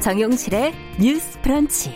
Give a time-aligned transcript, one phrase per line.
[0.00, 1.94] 정용실의 뉴스 프런치.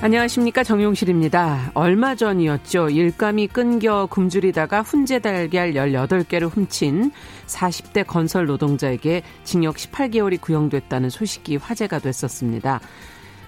[0.00, 1.72] 안녕하십니까 정용실입니다.
[1.74, 2.90] 얼마 전이었죠.
[2.90, 7.10] 일감이 끊겨 굶주리다가 훈제 달걀 18개를 훔친
[7.46, 12.80] 40대 건설 노동자에게 징역 18개월이 구형됐다는 소식이 화제가 됐었습니다.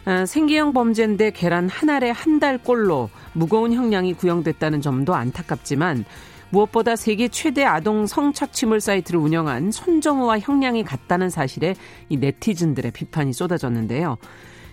[0.07, 6.05] 아, 생계형 범죄인데 계란 한 알에 한 달 꼴로 무거운 형량이 구형됐다는 점도 안타깝지만
[6.51, 11.75] 무엇보다 세계 최대 아동 성착취물 사이트를 운영한 손정우와 형량이 같다는 사실에
[12.09, 14.17] 이 네티즌들의 비판이 쏟아졌는데요.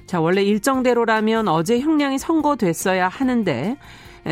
[0.05, 3.77] 자, 원래 일정대로라면 어제 형량이 선고됐어야 하는데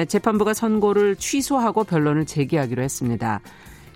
[0.07, 3.41] 재판부가 선고를 취소하고 변론을 제기하기로 했습니다.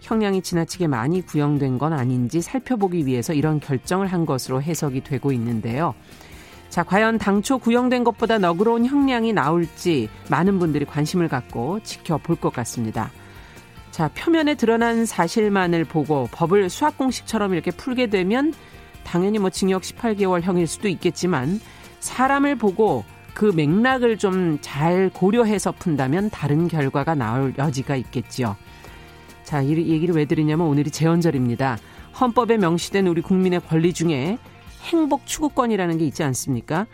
[0.01, 5.93] 형량이 지나치게 많이 구형된 건 아닌지 살펴보기 위해서 이런 결정을 한 것으로 해석이 되고 있는데요.
[6.69, 13.11] 자, 과연 당초 구형된 것보다 너그러운 형량이 나올지 많은 분들이 관심을 갖고 지켜볼 것 같습니다.
[13.95, 18.53] 자, 표면에 드러난 사실만을 보고 법을 수학 공식처럼 이렇게 풀게 되면
[19.05, 21.61] 당연히 뭐 징역 18개월형일 수도 있겠지만
[22.01, 28.57] 사람을 보고 그 맥락을 좀 잘 고려해서 푼다면 다른 결과가 나올 여지가 있겠지요.
[29.45, 31.77] 자, 이 얘기를 왜 드리냐면 오늘이 재헌절입니다.
[32.19, 34.37] 헌법에 명시된 우리 국민의 권리 중에
[34.91, 36.85] 행복 추구권이라는 게 있지 않습니까?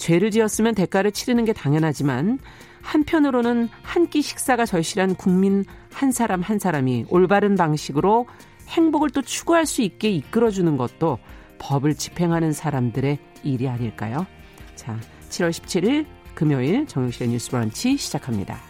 [0.00, 2.38] 죄를 지었으면 대가를 치르는 게 당연하지만
[2.80, 8.26] 한편으로는 한 끼 식사가 절실한 국민 한 사람 한 사람이 올바른 방식으로
[8.68, 11.18] 행복을 또 추구할 수 있게 이끌어주는 것도
[11.58, 14.26] 법을 집행하는 사람들의 일이 아닐까요?
[14.74, 18.69] 자, 7월 17일 금요일 정용실의 뉴스 브런치 시작합니다.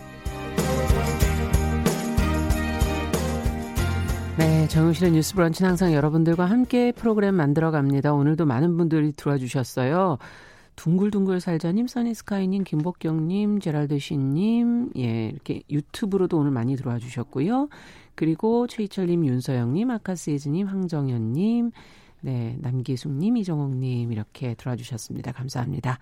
[4.41, 8.11] 네, 정용실의 뉴스 브런치는 항상 여러분들과 함께 프로그램 만들어 갑니다.
[8.11, 10.17] 오늘도 많은 분들이 들어와 주셨어요.
[10.77, 17.69] 둥글둥글 살자님, 써니스카이님, 김복경님, 제랄드씨님, 예, 이렇게 유튜브로도 오늘 많이 들어와 주셨고요.
[18.15, 21.69] 그리고 최희철님, 윤서영님, 아카스에즈님, 황정현님,
[22.21, 25.33] 네, 남기숙님, 이정옥님, 이렇게 들어와 주셨습니다.
[25.33, 25.99] 감사합니다.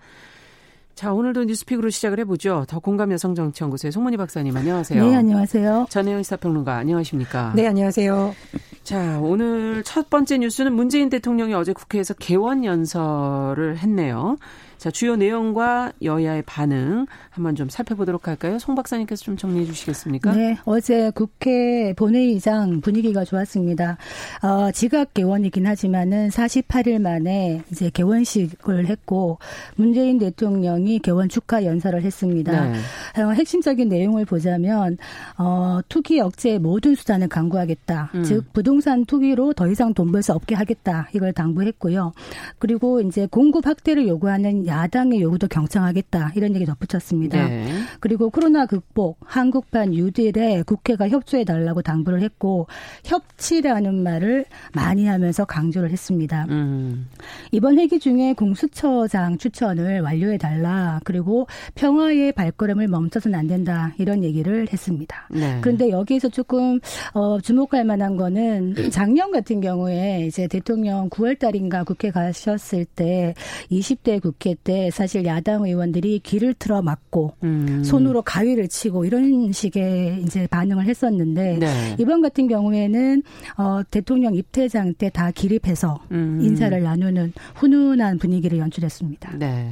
[1.00, 2.66] 자, 오늘도 뉴스픽으로 시작을 해보죠.
[2.68, 5.02] 더 공감 여성정치연구소의 송문희 박사님, 안녕하세요.
[5.02, 5.86] 네, 안녕하세요.
[5.88, 7.54] 전혜영 시사평론가, 안녕하십니까?
[7.56, 8.34] 네, 안녕하세요.
[8.82, 14.36] 자, 오늘 첫 번째 뉴스는 문재인 대통령이 어제 국회에서 개원 연설을 했네요.
[14.80, 18.58] 자, 주요 내용과 여야의 반응 한번 좀 살펴보도록 할까요?
[18.58, 20.32] 송 박사님께서 좀 정리해 주시겠습니까?
[20.32, 23.98] 네, 어제 국회 본회의장 분위기가 좋았습니다.
[24.42, 29.38] 어, 지각 개원이긴 하지만은 48일 만에 이제 개원식을 했고
[29.76, 32.68] 문재인 대통령이 개원 축하 연설을 했습니다.
[32.68, 33.22] 네.
[33.22, 34.96] 어, 핵심적인 내용을 보자면
[35.36, 38.12] 어, 투기 억제 모든 수단을 강구하겠다.
[38.14, 38.24] 음.
[38.24, 41.08] 즉 부동산 투기로 더 이상 돈 벌 수 없게 하겠다.
[41.14, 42.12] 이걸 당부했고요.
[42.58, 47.48] 그리고 이제 공급 확대를 요구하는 야당의 요구도 경청하겠다 이런 얘기 덧붙였습니다.
[47.48, 47.68] 네.
[47.98, 52.68] 그리고 코로나 극복, 한국판 뉴딜에 국회가 협조해 달라고 당부를 했고
[53.04, 56.46] 협치라는 말을 많이 하면서 강조를 했습니다.
[56.48, 57.08] 음.
[57.50, 64.66] 이번 회기 중에 공수처장 추천을 완료해 달라 그리고 평화의 발걸음을 멈춰서는 안 된다 이런 얘기를
[64.72, 65.28] 했습니다.
[65.30, 65.58] 네.
[65.60, 66.78] 그런데 여기에서 조금
[67.12, 73.34] 어, 주목할 만한 거는 작년 같은 경우에 이제 대통령 9월 달인가 국회 가셨을 때
[73.70, 77.82] 20대 국회 때 사실 야당 의원들이 길을 틀어 막고 음.
[77.84, 81.96] 손으로 가위를 치고 이런 식의 이제 반응을 했었는데 네.
[81.98, 83.22] 이번 같은 경우에는
[83.58, 86.38] 어, 대통령 입퇴장 때 다 기립해서 음.
[86.40, 89.38] 인사를 나누는 훈훈한 분위기를 연출했습니다.
[89.38, 89.70] 네.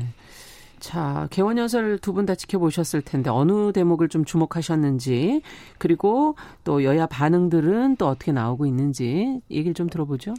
[0.81, 5.43] 자, 개원 연설 두 분 다 지켜보셨을 텐데 어느 대목을 좀 주목하셨는지
[5.79, 10.35] 그리고 또 여야 반응들은 또 어떻게 나오고 있는지 얘기를 좀 들어보죠.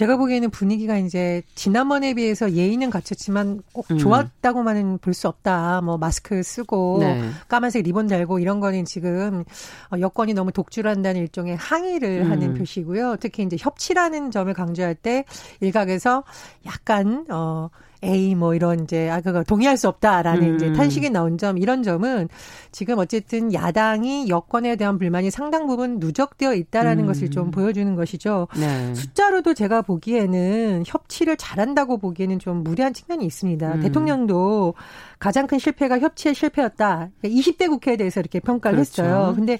[0.00, 3.98] 제가 보기에는 분위기가 이제 지난번에 비해서 예의는 갖췄지만 꼭 음.
[3.98, 5.82] 좋았다고만은 볼 수 없다.
[5.82, 7.28] 뭐 마스크 쓰고 네.
[7.48, 9.44] 까만색 리본 달고 이런 거는 지금
[9.92, 12.30] 어, 여권이 너무 독주한다는 일종의 항의를 음.
[12.30, 13.16] 하는 표시고요.
[13.20, 15.26] 특히 이제 협치라는 점을 강조할 때
[15.60, 16.24] 일각에서
[16.64, 17.68] 약간 어
[18.02, 20.56] 에이 뭐 이런 이제 아 그거 동의할 수 없다라는 음.
[20.56, 22.30] 이제 탄식이 나온 점 이런 점은
[22.72, 27.06] 지금 어쨌든 야당이 여권에 대한 불만이 상당 부분 누적되어 있다라는 음.
[27.06, 28.48] 것을 좀 보여주는 것이죠.
[28.56, 28.94] 네.
[28.94, 33.74] 숫자로도 제가 보기에는 협치를 잘한다고 보기에는 좀 무리한 측면이 있습니다.
[33.74, 33.80] 음.
[33.80, 34.74] 대통령도
[35.18, 37.10] 가장 큰 실패가 협치의 실패였다.
[37.22, 39.02] 20대 그러니까 국회에 대해서 이렇게 평가를 그렇죠.
[39.02, 39.32] 했어요.
[39.36, 39.58] 근데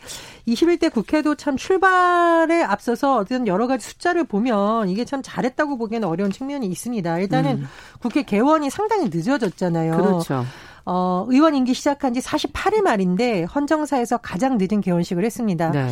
[0.49, 6.31] 21대 국회도 참 출발에 앞서서 어떤 여러 가지 숫자를 보면 이게 참 잘했다고 보기에는 어려운
[6.31, 7.19] 측면이 있습니다.
[7.19, 7.69] 일단은 음.
[8.01, 9.97] 국회 개원이 상당히 늦어졌잖아요.
[9.97, 10.45] 그렇죠.
[10.93, 15.71] 어, 의원 임기 시작한 지 48일 말인데 헌정사에서 가장 늦은 개원식을 했습니다.
[15.71, 15.87] 네.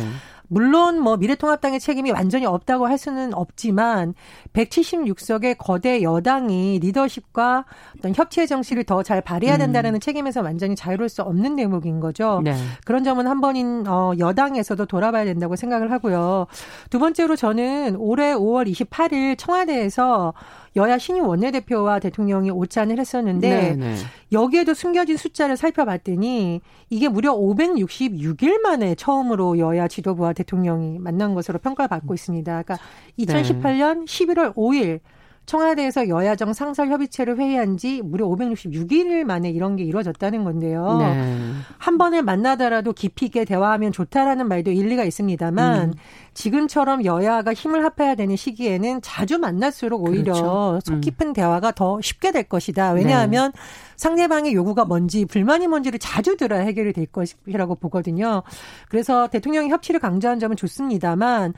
[0.49, 4.15] 물론 뭐 미래통합당의 책임이 완전히 없다고 할 수는 없지만
[4.53, 7.65] 176석의 거대 여당이 리더십과
[7.97, 9.59] 어떤 협치의 정신을 더 잘 발휘해야 음.
[9.59, 9.99] 된다는 음.
[10.01, 12.41] 책임에서 완전히 자유로울 수 없는 대목인 거죠.
[12.43, 12.53] 네.
[12.83, 16.47] 그런 점은 한 번인 어 여당에서도 돌아봐야 된다고 생각을 하고요.
[16.89, 20.33] 두 번째로 저는 올해 5월 28일 청와대에서
[20.79, 23.75] 여야 신임 원내대표와 대통령이 오찬을 했었는데 네네.
[23.75, 23.95] 네.
[24.31, 31.89] 여기에도 숨겨진 숫자를 살펴봤더니 이게 무려 566일 만에 처음으로 여야 지도부와 대통령이 만난 것으로 평가를
[31.89, 32.63] 받고 있습니다.
[32.63, 32.77] 그러니까
[33.19, 35.01] 2018년 11월 5일
[35.49, 40.97] 청와대에서 여야정 상설협의체를 회의한 지 무려 566일 만에 이런 게 이루어졌다는 건데요.
[40.99, 41.53] 네.
[41.79, 45.93] 한 번을 만나더라도 깊이 있게 대화하면 좋다라는 말도 일리가 있습니다만 음.
[46.35, 50.79] 지금처럼 여야가 힘을 합해야 되는 시기에는 자주 만날수록 오히려 그렇죠.
[50.85, 51.01] 속 음.
[51.01, 51.33] 깊은 음.
[51.33, 52.91] 대화가 더 쉽게 될 것이다.
[52.91, 53.59] 왜냐하면 네.
[53.95, 58.43] 상대방의 요구가 뭔지 불만이 뭔지를 자주 들어야 해결이 될 것이라고 보거든요.
[58.87, 61.55] 그래서 대통령이 협치를 강조한 점은 좋습니다만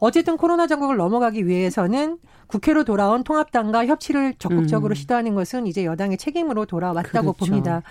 [0.00, 4.94] 어쨌든 코로나 전국을 넘어가기 위해서는 국회로 돌아온 통합당과 협치를 적극적으로 음.
[4.94, 7.32] 시도하는 것은 이제 여당의 책임으로 돌아왔다고 그렇죠.
[7.32, 7.82] 봅니다.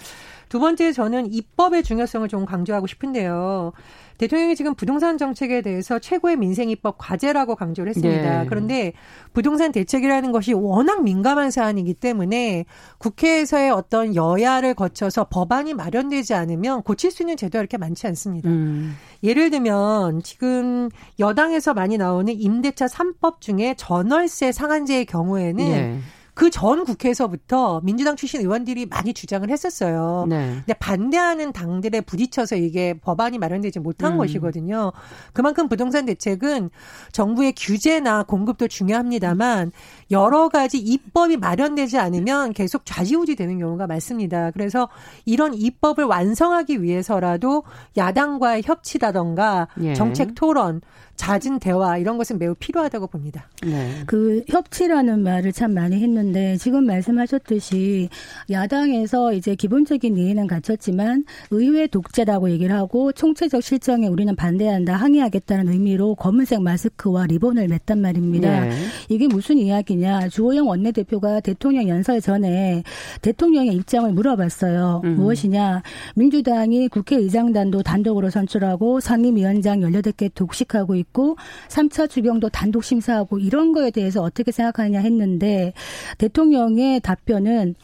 [0.50, 3.74] 두 번째 저는 입법의 중요성을 좀 강조하고 싶은데요.
[4.18, 8.42] 대통령이 지금 부동산 정책에 대해서 최고의 민생 입법 과제라고 강조를 했습니다.
[8.42, 8.46] 네.
[8.50, 8.94] 그런데
[9.34, 12.66] 부동산 대책이라는 것이 워낙 민감한 사안이기 때문에
[12.98, 18.50] 국회에서의 어떤 여야를 거쳐서 법안이 마련되지 않으면 고칠 수 있는 제도가 이렇게 많지 않습니다.
[18.50, 18.96] 음.
[19.24, 26.00] 예를 들면 지금 여당에서 많이 나오는 임대차 3법 중에 전월세 상한제의 경우에는 네.
[26.38, 30.28] 그 전 국회에서부터 민주당 출신 의원들이 많이 주장을 했었어요.
[30.30, 30.54] 네.
[30.58, 34.18] 근데 반대하는 당들에 부딪혀서 이게 법안이 마련되지 못한 음.
[34.20, 34.92] 것이거든요.
[35.34, 36.70] 그만큼 부동산 대책은
[37.12, 39.72] 정부의 규제나 공급도 중요합니다만
[40.12, 44.52] 여러 가지 입법이 마련되지 않으면 계속 좌지우지 되는 경우가 많습니다.
[44.52, 44.90] 그래서
[45.26, 47.64] 이런 입법을 완성하기 위해서라도
[47.98, 49.96] 야당과의 협치라던가 예.
[49.96, 50.82] 정책 토론
[51.18, 53.50] 잦은 대화 이런 것은 매우 필요하다고 봅니다.
[53.64, 53.92] 네.
[54.06, 58.10] 그 협치라는 말을 참 많이 했는데 지금 말씀하셨듯이
[58.50, 66.16] 야당에서 이제 기본적인 이해는 갖췄지만 의회 독재라고 얘기를 하고 총체적 실정에 우리는 반대한다 항의하겠다는 의미로
[66.16, 68.66] 검은색 마스크와 리본을 맸단 말입니다.
[68.66, 68.72] 네.
[69.10, 70.30] 이게 무슨 이야기냐?
[70.30, 72.84] 주호영 원내대표가 대통령 연설 전에
[73.22, 75.02] 대통령의 입장을 물어봤어요.
[75.04, 75.16] 음.
[75.16, 75.82] 무엇이냐?
[76.16, 81.38] 민주당이 국회의장단도 단독으로 선출하고 상임위원장 18개 독식하고 있고 있고
[81.70, 85.74] 3차 주경도 단독 심사하고 이런 거에 대해서 어떻게 생각하느냐 했는데
[86.18, 87.76] 대통령의 답변은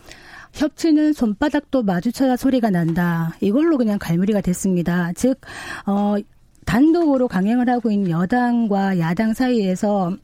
[0.54, 3.36] 협치는 손바닥도 마주쳐야 소리가 난다.
[3.42, 5.12] 이걸로 그냥 갈무리가 됐습니다.
[5.16, 5.42] 즉,
[5.88, 6.16] 어,
[6.66, 10.16] 단독으로 강행을 하고 있는 여당과 야당 사이에서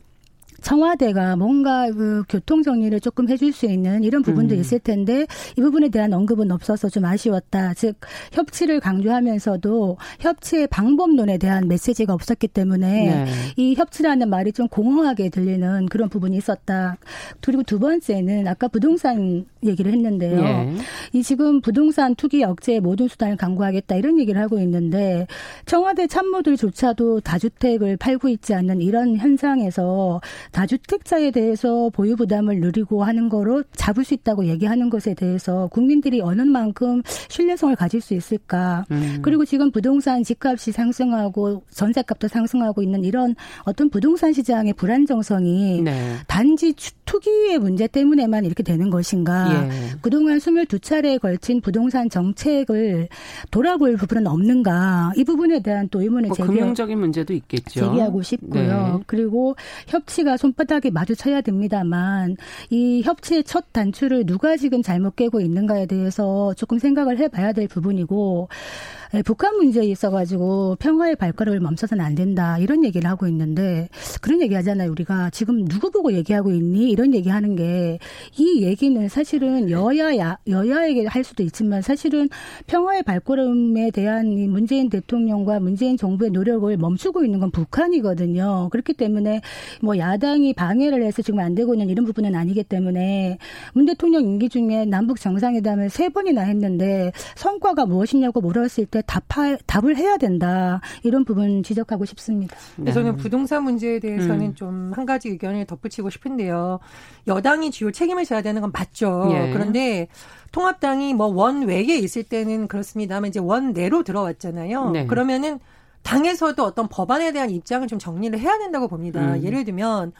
[0.59, 4.59] 청와대가 뭔가 그 교통 정리를 조금 해줄 수 있는 이런 부분도 음.
[4.59, 5.25] 있을 텐데
[5.57, 7.73] 이 부분에 대한 언급은 없어서 좀 아쉬웠다.
[7.73, 7.95] 즉
[8.31, 13.25] 협치를 강조하면서도 협치의 방법론에 대한 메시지가 없었기 때문에 네.
[13.57, 16.97] 이 협치라는 말이 좀 공허하게 들리는 그런 부분이 있었다.
[17.41, 20.41] 그리고 두 번째는 아까 부동산 얘기를 했는데요.
[20.41, 20.75] 네.
[21.13, 25.27] 이 지금 부동산 투기 억제의 모든 수단을 강구하겠다 이런 얘기를 하고 있는데
[25.65, 33.63] 청와대 참모들조차도 다주택을 팔고 있지 않는 이런 현상에서 다주택자에 대해서 보유 부담을 누리고 하는 거로
[33.73, 38.85] 잡을 수 있다고 얘기하는 것에 대해서 국민들이 어느 만큼 신뢰성을 가질 수 있을까?
[38.91, 39.19] 음.
[39.21, 46.15] 그리고 지금 부동산 집값이 상승하고 전세값도 상승하고 있는 이런 어떤 부동산 시장의 불안정성이 네.
[46.27, 46.73] 단지
[47.09, 49.51] 투기의 문제 때문에만 이렇게 되는 것인가?
[49.51, 49.69] 예.
[49.99, 53.07] 그동안 22차례에 걸친 부동산 정책을
[53.49, 55.13] 돌아볼 부분은 없는가?
[55.15, 57.79] 이 부분에 대한 또 의문을 뭐 제기 금융적인 문제도 있겠죠.
[57.79, 58.97] 제기하고 싶고요.
[58.97, 59.03] 네.
[59.07, 59.55] 그리고
[59.87, 62.37] 협치가 손바닥에 마주쳐야 됩니다만
[62.69, 68.49] 이 협치의 첫 단추를 누가 지금 잘못 깨고 있는가에 대해서 조금 생각을 해봐야 될 부분이고
[68.51, 73.89] 예, 북한 문제에 있어 가지고 평화의 발걸음을 멈춰서는 안 된다 이런 얘기를 하고 있는데
[74.21, 74.91] 그런 얘기 하잖아요.
[74.91, 76.89] 우리가 지금 누구 보고 얘기하고 있니?
[76.91, 77.99] 이런 얘기 하는 게
[78.37, 82.29] 이 얘기는 사실은 여야야 여야에게 할 수도 있지만 사실은
[82.67, 88.69] 평화의 발걸음에 대한 문재인 대통령과 문재인 정부의 노력을 멈추고 있는 건 북한이거든요.
[88.71, 89.41] 그렇기 때문에
[89.81, 93.37] 뭐 야당이 방해를 해서 지금 안 되고 있는 이런 부분은 아니기 때문에
[93.73, 99.97] 문 대통령 임기 중에 남북 정상회담을 세 번이나 했는데 성과가 무엇이냐고 물었을 때때 답하, 답을
[99.97, 100.81] 해야 된다.
[101.03, 102.55] 이런 부분 지적하고 싶습니다.
[102.77, 102.91] 네.
[102.91, 104.55] 저는 부동산 문제에 대해서는 음.
[104.55, 106.79] 좀한 가지 의견을 덧붙이고 싶은데요.
[107.27, 109.29] 여당이 주요 책임을 져야 되는 건 맞죠.
[109.31, 109.51] 예.
[109.51, 110.07] 그런데
[110.51, 114.89] 통합당이 뭐 원 외에 있을 때는 그렇습니다만 이제 원 내로 들어왔잖아요.
[114.91, 115.07] 네.
[115.07, 115.59] 그러면은
[116.03, 119.35] 당에서도 어떤 법안에 대한 입장을 좀 정리를 해야 된다고 봅니다.
[119.35, 119.43] 음.
[119.43, 120.11] 예를 들면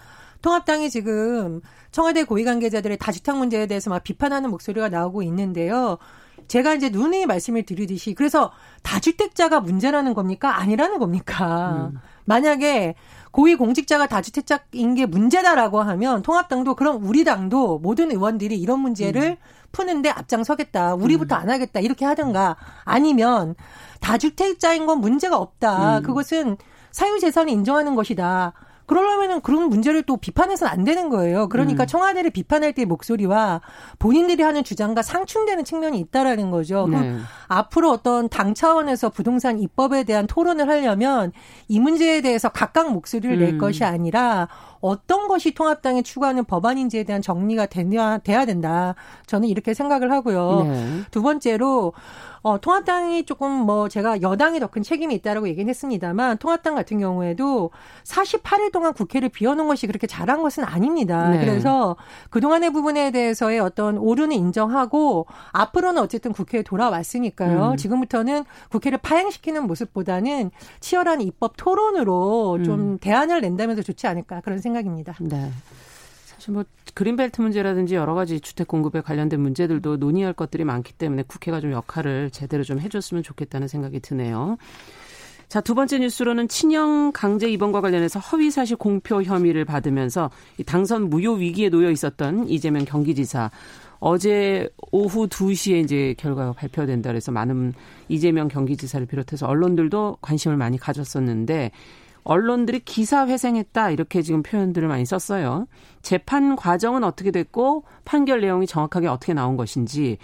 [0.41, 5.97] 통합당이 지금 청와대 고위 관계자들의 다주택 문제에 대해서 막 비판하는 목소리가 나오고 있는데요.
[6.49, 8.51] 제가 이제 누누이 말씀을 드리듯이 그래서
[8.83, 10.59] 다주택자가 문제라는 겁니까?
[10.59, 11.89] 아니라는 겁니까?
[11.93, 11.99] 음.
[12.25, 12.95] 만약에
[13.31, 19.35] 고위 공직자가 다주택자인 게 문제다라고 하면 통합당도 그럼 우리 당도 모든 의원들이 이런 문제를 음.
[19.71, 20.95] 푸는데 앞장서겠다.
[20.95, 21.41] 우리부터 음.
[21.41, 21.79] 안 하겠다.
[21.79, 23.55] 이렇게 하든가 아니면
[24.01, 25.99] 다주택자인 건 문제가 없다.
[25.99, 26.03] 음.
[26.03, 26.57] 그것은
[26.91, 28.53] 사유재산을 인정하는 것이다.
[28.89, 31.47] 그러려면은 그런 문제를 또 비판해서는 안 되는 거예요.
[31.47, 31.85] 그러니까 음.
[31.85, 33.61] 청와대를 비판할 때의 목소리와
[33.99, 36.87] 본인들이 하는 주장과 상충되는 측면이 있다라는 거죠.
[36.87, 37.17] 그럼 네.
[37.49, 41.31] 앞으로 어떤 당 차원에서 부동산 입법에 대한 토론을 하려면
[41.67, 43.57] 이 문제에 대해서 각각 목소리를 낼 음.
[43.59, 44.47] 것이 아니라
[44.81, 48.95] 어떤 것이 통합당이 추구하는 법안인지에 대한 정리가 돼야, 돼야 된다.
[49.25, 50.63] 저는 이렇게 생각을 하고요.
[50.63, 51.01] 네.
[51.11, 51.93] 두 번째로
[52.41, 57.71] 어, 통합당이 조금 뭐 제가 여당이 더큰 책임이 있다라고 얘기는 했습니다만 통합당 같은 경우에도
[58.05, 61.29] 48일 동안 국회를 비워놓은 것이 그렇게 잘한 것은 아닙니다.
[61.29, 61.39] 네.
[61.39, 61.97] 그래서
[62.29, 67.71] 그동안의 부분에 대해서의 어떤 오류는 인정하고 앞으로는 어쨌든 국회에 돌아왔으니까요.
[67.71, 67.77] 음.
[67.77, 72.97] 지금부터는 국회를 파행시키는 모습보다는 치열한 입법 토론으로 좀 음.
[72.99, 75.15] 대안을 낸다면 서 좋지 않을까 그런 생각 입니다.
[75.19, 75.51] 네.
[76.25, 81.59] 사실 뭐 그린벨트 문제라든지 여러 가지 주택 공급에 관련된 문제들도 논의할 것들이 많기 때문에 국회가
[81.59, 84.57] 좀 역할을 제대로 좀 해줬으면 좋겠다는 생각이 드네요.
[85.49, 90.29] 자, 두 번째 뉴스로는 친형 강제 입원과 관련해서 허위 사실 공표 혐의를 받으면서
[90.67, 93.49] 당선 무효 위기에 놓여 있었던 이재명 경기지사
[93.99, 97.73] 어제 오후 2시에 이제 결과가 발표된다 그래서 많은
[98.07, 101.71] 이재명 경기지사를 비롯해서 언론들도 관심을 많이 가졌었는데
[102.23, 105.67] 언론들이 기사 회생했다 이렇게 지금 표현들을 많이 썼어요.
[106.01, 110.17] 재판 과정은 어떻게 됐고 판결 내용이 정확하게 어떻게 나온 것인지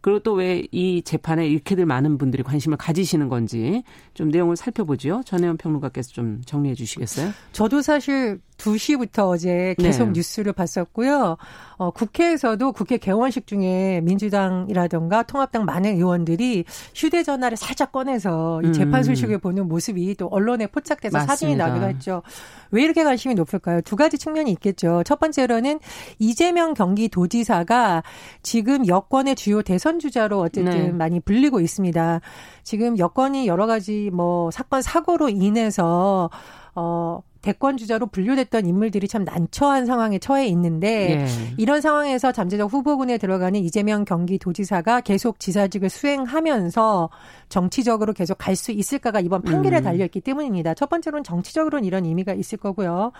[0.00, 5.22] 그리고 또 왜 이 재판에 이렇게들 많은 분들이 관심을 가지시는 건지 좀 내용을 살펴보죠.
[5.24, 7.30] 전혜원 평론가께서 좀 정리해 주시겠어요?
[7.52, 10.12] 저도 사실 2시부터 어제 계속 네.
[10.14, 11.36] 뉴스를 봤었고요.
[11.76, 16.64] 어, 국회에서도 국회 개원식 중에 민주당이라던가 통합당 많은 의원들이
[16.94, 18.72] 휴대전화를 살짝 꺼내서 이 음.
[18.72, 21.32] 재판 소식을 보는 모습이 또 언론에 포착돼서 맞습니다.
[21.32, 22.22] 사진이 나기도 했죠.
[22.70, 23.80] 왜 이렇게 관심이 높을까요?
[23.80, 25.02] 두 가지 측면이 있겠죠.
[25.04, 25.80] 첫 번째로는
[26.18, 28.04] 이재명 경기도지사가
[28.42, 30.90] 지금 여권의 주요 대선 주자로 어쨌든 네.
[30.92, 32.20] 많이 불리고 있습니다.
[32.62, 36.30] 지금 여권이 여러 가지 뭐 사건 사고로 인해서
[36.74, 41.26] 어 대권 주자로 분류됐던 인물들이 참 난처한 상황에 처해 있는데 예.
[41.58, 47.10] 이런 상황에서 잠재적 후보군에 들어가는 이재명 경기도지사가 계속 지사직을 수행하면서
[47.52, 49.82] 정치적으로 계속 갈 수 있을까가 이번 판결에 음.
[49.82, 50.72] 달려 있기 때문입니다.
[50.74, 53.12] 첫 번째로는 정치적으로는 이런 의미가 있을 거고요.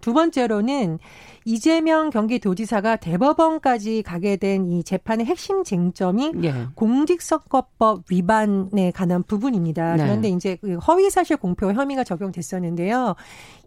[0.00, 0.98] 두 번째로는
[1.44, 6.52] 이재명 경기도지사가 대법원까지 가게 된 이 재판의 핵심 쟁점이 예.
[6.74, 9.96] 공직선거법 위반에 관한 부분입니다.
[9.96, 10.04] 네.
[10.04, 13.16] 그런데 이제 그 허위사실 공표 혐의가 적용됐었는데요.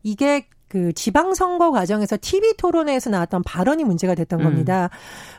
[0.04, 4.44] 이게 그 지방선거 과정에서 TV 토론회에서 나왔던 발언이 문제가 됐던 음.
[4.44, 4.90] 겁니다.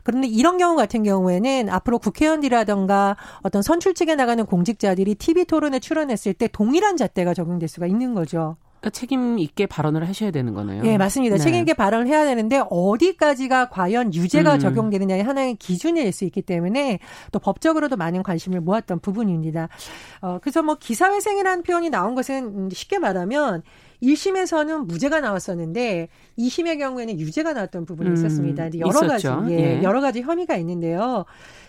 [0.05, 6.35] 그런데 이런 경우 같은 경우에는 앞으로 국회의원들이라던가 어떤 선출 측에 나가는 공직자들이 TV 토론에 출연했을
[6.35, 8.55] 때 동일한 잣대가 적용될 수가 있는 거죠.
[8.79, 10.83] 그러니까 책임 있게 발언을 하셔야 되는 거네요.
[10.83, 11.37] 네, 맞습니다.
[11.37, 11.43] 네.
[11.43, 14.59] 책임 있게 발언을 해야 되는데 어디까지가 과연 유죄가 음.
[14.61, 17.01] 적용되느냐의 하나의 기준일 수 있기 때문에
[17.33, 19.69] 또 법적으로도 많은 관심을 모았던 부분입니다.
[20.21, 23.63] 어, 그래서 뭐 기사회생이라는 표현이 나온 것은 쉽게 말하면
[24.05, 26.09] 1심에서는 무죄가 나왔었는데
[26.39, 28.67] 2심의 경우에는 유죄가 나왔던 부분이 음, 있었습니다.
[28.79, 29.41] 여러 있었죠.
[29.41, 31.25] 가지 예, 예, 여러 가지 혐의가 있는데요.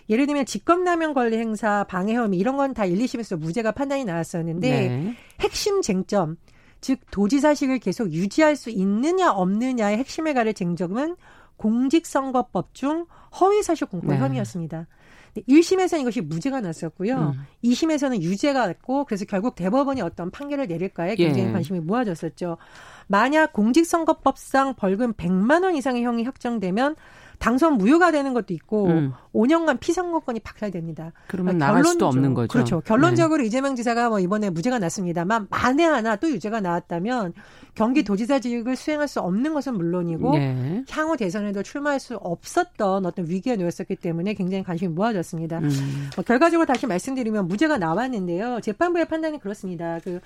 [0.10, 4.70] 예를 들면 직권남용 권리 행사, 방해 혐의 이런 건 다 1, 2심에서 무죄가 판단이 나왔었는데
[4.70, 5.16] 네.
[5.40, 6.36] 핵심 쟁점
[6.82, 11.16] 즉 도지사식을 계속 유지할 수 있느냐 없느냐의 핵심에 가를 쟁점은
[11.58, 13.06] 공직선거법 중
[13.40, 14.18] 허위사실 공표 네.
[14.18, 14.88] 혐의였습니다.
[15.42, 17.34] 1심에서는 이것이 무죄가 났었고요.
[17.36, 17.46] 음.
[17.64, 21.52] 2심에서는 유죄가 났고 그래서 결국 대법원이 어떤 판결을 내릴까에 굉장히 예.
[21.52, 22.58] 관심이 모아졌었죠.
[23.08, 26.96] 만약 공직선거법상 벌금 100만 원 이상의 형이 확정되면
[27.40, 29.14] 당선 무효가 되는 것도 있고 음.
[29.34, 31.12] 5년간 피선거권이 박탈됩니다.
[31.28, 32.48] 그러면 그러니까 나갈 수도 없는 거죠.
[32.48, 32.82] 그렇죠.
[32.82, 33.48] 결론적으로 네.
[33.48, 37.34] 이재명 지사가 뭐 이번에 무죄가 났습니다만 만에 하나 또 유죄가 나왔다면
[37.76, 40.84] 경기도지사직을 수행할 수 없는 것은 물론이고 네.
[40.90, 45.60] 향후 대선에도 출마할 수 없었던 어떤 위기에 놓였었기 때문에 굉장히 관심이 모아졌습니다.
[45.60, 46.10] 음.
[46.16, 48.62] 뭐 결과적으로 다시 말씀드리면 무죄가 나왔는데요.
[48.62, 50.00] 재판부의 판단이 그렇습니다.
[50.04, 50.20] 그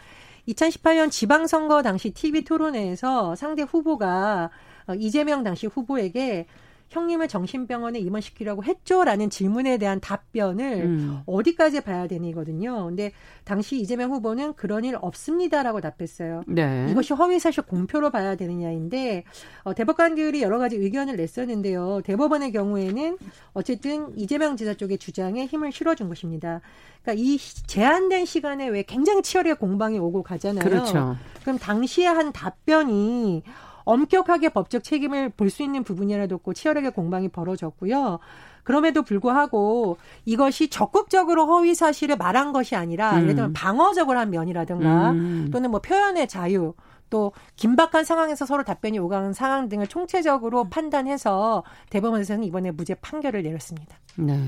[0.47, 4.49] 2018년 지방선거 당시 TV 토론회에서 상대 후보가
[4.87, 6.47] 어, 이재명 당시 후보에게
[6.89, 11.19] 형님을 정신병원에 입원시키려고 했죠라는 질문에 대한 답변을 음.
[11.25, 12.85] 어디까지 봐야 되니거든요.
[12.85, 13.11] 근데
[13.43, 16.43] 당시 이재명 후보는 그런 일 없습니다라고 답했어요.
[16.47, 16.87] 네.
[16.89, 19.23] 이것이 허위사실 공표로 봐야 되느냐인데
[19.63, 22.01] 어, 대법관들이 여러 가지 의견을 냈었는데요.
[22.03, 23.17] 대법원의 경우에는
[23.53, 26.61] 어쨌든 이재명 지사 쪽의 주장에 힘을 실어준 것입니다.
[27.03, 30.63] 그러니까 이 제한된 시간에 왜 굉장히 치열하게 공방이 오고 가잖아요.
[30.63, 31.17] 그렇죠.
[31.41, 33.43] 그럼 당시에 한 답변이
[33.89, 38.19] 엄격하게 법적 책임을 볼 수 있는 부분이라도 없고 치열하게 공방이 벌어졌고요.
[38.63, 43.23] 그럼에도 불구하고 이것이 적극적으로 허위 사실을 말한 것이 아니라 음.
[43.23, 45.49] 예를 들면 방어적으로 한 면이라든가 음.
[45.51, 46.73] 또는 뭐 표현의 자유
[47.09, 53.97] 또 긴박한 상황에서 서로 답변이 오가는 상황 등을 총체적으로 판단해서 대법원에서는 이번에 무죄 판결을 내렸습니다.
[54.15, 54.39] 네.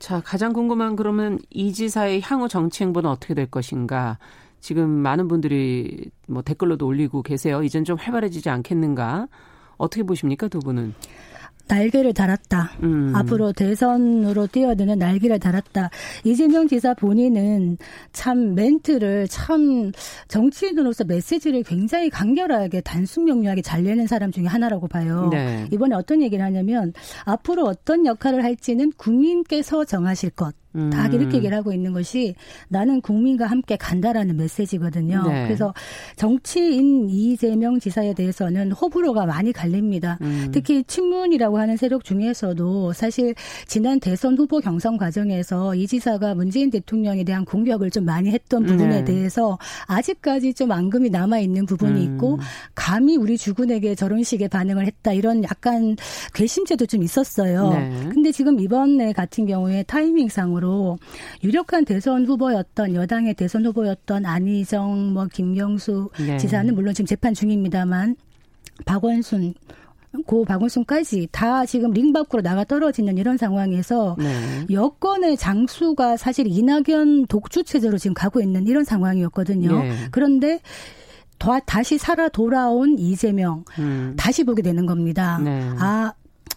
[0.00, 4.18] 자, 가장 궁금한 그러면 이 지사의 향후 정치 행보는 어떻게 될 것인가?
[4.60, 7.62] 지금 많은 분들이 뭐 댓글로도 올리고 계세요.
[7.62, 9.28] 이젠 좀 활발해지지 않겠는가?
[9.76, 10.94] 어떻게 보십니까, 두 분은?
[11.68, 12.72] 날개를 달았다.
[12.82, 13.14] 음.
[13.14, 15.90] 앞으로 대선으로 뛰어드는 날개를 달았다.
[16.24, 17.76] 이재명 지사 본인은
[18.12, 19.92] 참 멘트를 참
[20.28, 25.28] 정치인으로서 메시지를 굉장히 간결하게 단순 명료하게 잘 내는 사람 중에 하나라고 봐요.
[25.30, 25.66] 네.
[25.70, 26.92] 이번에 어떤 얘기를 하냐면
[27.24, 30.54] 앞으로 어떤 역할을 할지는 국민께서 정하실 것.
[30.72, 31.12] 다 음.
[31.14, 32.34] 이렇게 얘기를 하고 있는 것이
[32.68, 35.26] 나는 국민과 함께 간다라는 메시지거든요.
[35.26, 35.44] 네.
[35.44, 35.72] 그래서
[36.16, 40.18] 정치인 이재명 지사에 대해서는 호불호가 많이 갈립니다.
[40.20, 40.50] 음.
[40.52, 43.34] 특히 친문이라고 하는 세력 중에서도 사실
[43.66, 48.98] 지난 대선 후보 경선 과정에서 이 지사가 문재인 대통령에 대한 공격을 좀 많이 했던 부분에
[48.98, 49.04] 네.
[49.04, 52.14] 대해서 아직까지 좀 앙금이 남아 있는 부분이 음.
[52.14, 52.38] 있고
[52.74, 55.96] 감히 우리 주군에게 저런 식의 반응을 했다 이런 약간
[56.34, 57.70] 괘씸죄도 좀 있었어요.
[57.70, 58.08] 네.
[58.12, 60.98] 근데 지금 이번에 같은 경우에 타이밍상으로 정도로
[61.42, 66.36] 유력한 대선 후보였던 여당의 대선 후보였던 안희정, 뭐 김경수 네.
[66.36, 68.16] 지사는 물론 지금 재판 중입니다만
[68.84, 69.54] 박원순
[70.26, 74.66] 고 박원순까지 다 지금 링 밖으로 나가 떨어지는 이런 상황에서 네.
[74.70, 79.82] 여권의 장수가 사실 이낙연 독주 체제로 지금 가고 있는 이런 상황이었거든요.
[79.82, 79.92] 네.
[80.10, 80.60] 그런데
[81.66, 84.14] 다시 살아 돌아온 이재명 음.
[84.16, 85.38] 다시 보게 되는 겁니다.
[85.38, 85.70] 네.
[85.78, 86.12] 아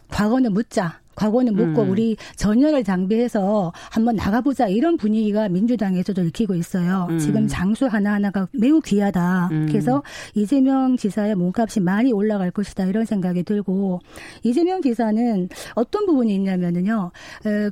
[0.10, 1.01] 과거는 묻자.
[1.22, 1.90] 과거는 묻고 음.
[1.92, 7.06] 우리 전열을 장비해서 한번 나가보자 이런 분위기가 민주당에서도 읽히고 있어요.
[7.12, 7.20] 음.
[7.20, 9.50] 지금 장수 하나하나가 매우 귀하다.
[9.52, 9.66] 음.
[9.68, 10.02] 그래서
[10.34, 14.00] 이재명 지사의 몸값이 많이 올라갈 것이다 이런 생각이 들고
[14.42, 17.12] 이재명 지사는 어떤 부분이 있냐면은요.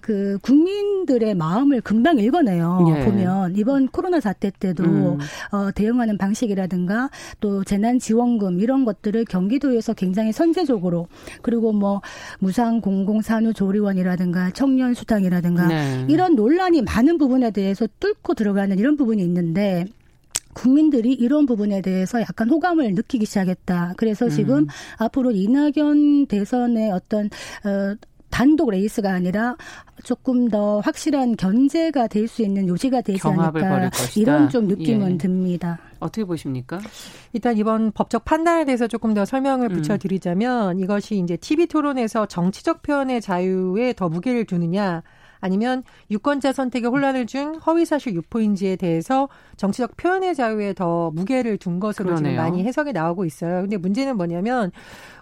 [0.01, 2.85] 그 국민들의 마음을 금방 읽어내요.
[2.89, 3.05] 예.
[3.05, 5.17] 보면 이번 코로나 사태 때도 음.
[5.51, 7.09] 어, 대응하는 방식이라든가
[7.39, 11.07] 또 재난 지원금 이런 것들을 경기도에서 굉장히 선제적으로
[11.41, 12.01] 그리고 뭐
[12.39, 16.05] 무상 공공 산후조리원이라든가 청년 수당이라든가 네.
[16.09, 19.85] 이런 논란이 많은 부분에 대해서 뚫고 들어가는 이런 부분이 있는데
[20.53, 23.93] 국민들이 이런 부분에 대해서 약간 호감을 느끼기 시작했다.
[23.97, 24.67] 그래서 지금 음.
[24.97, 27.27] 앞으로 이낙연 대선의 어떤
[27.63, 27.95] 어
[28.29, 29.55] 단독 레이스가 아니라
[30.03, 35.17] 조금 더 확실한 견제가 될 수 있는 여지가 되지 않을까 이런 좀 느낌은 예.
[35.17, 35.79] 듭니다.
[35.99, 36.79] 어떻게 보십니까?
[37.33, 39.75] 일단 이번 법적 판단에 대해서 조금 더 설명을 음.
[39.75, 40.83] 붙여드리자면 음.
[40.83, 45.01] 이것이 이제 TV 토론에서 정치적 표현의 자유에 더 무게를 두느냐
[45.41, 52.09] 아니면 유권자 선택에 혼란을 준 허위사실 유포인지에 대해서 정치적 표현의 자유에 더 무게를 둔 것으로
[52.09, 52.31] 그러네요.
[52.31, 53.61] 지금 많이 해석이 나오고 있어요.
[53.61, 54.71] 근데 문제는 뭐냐면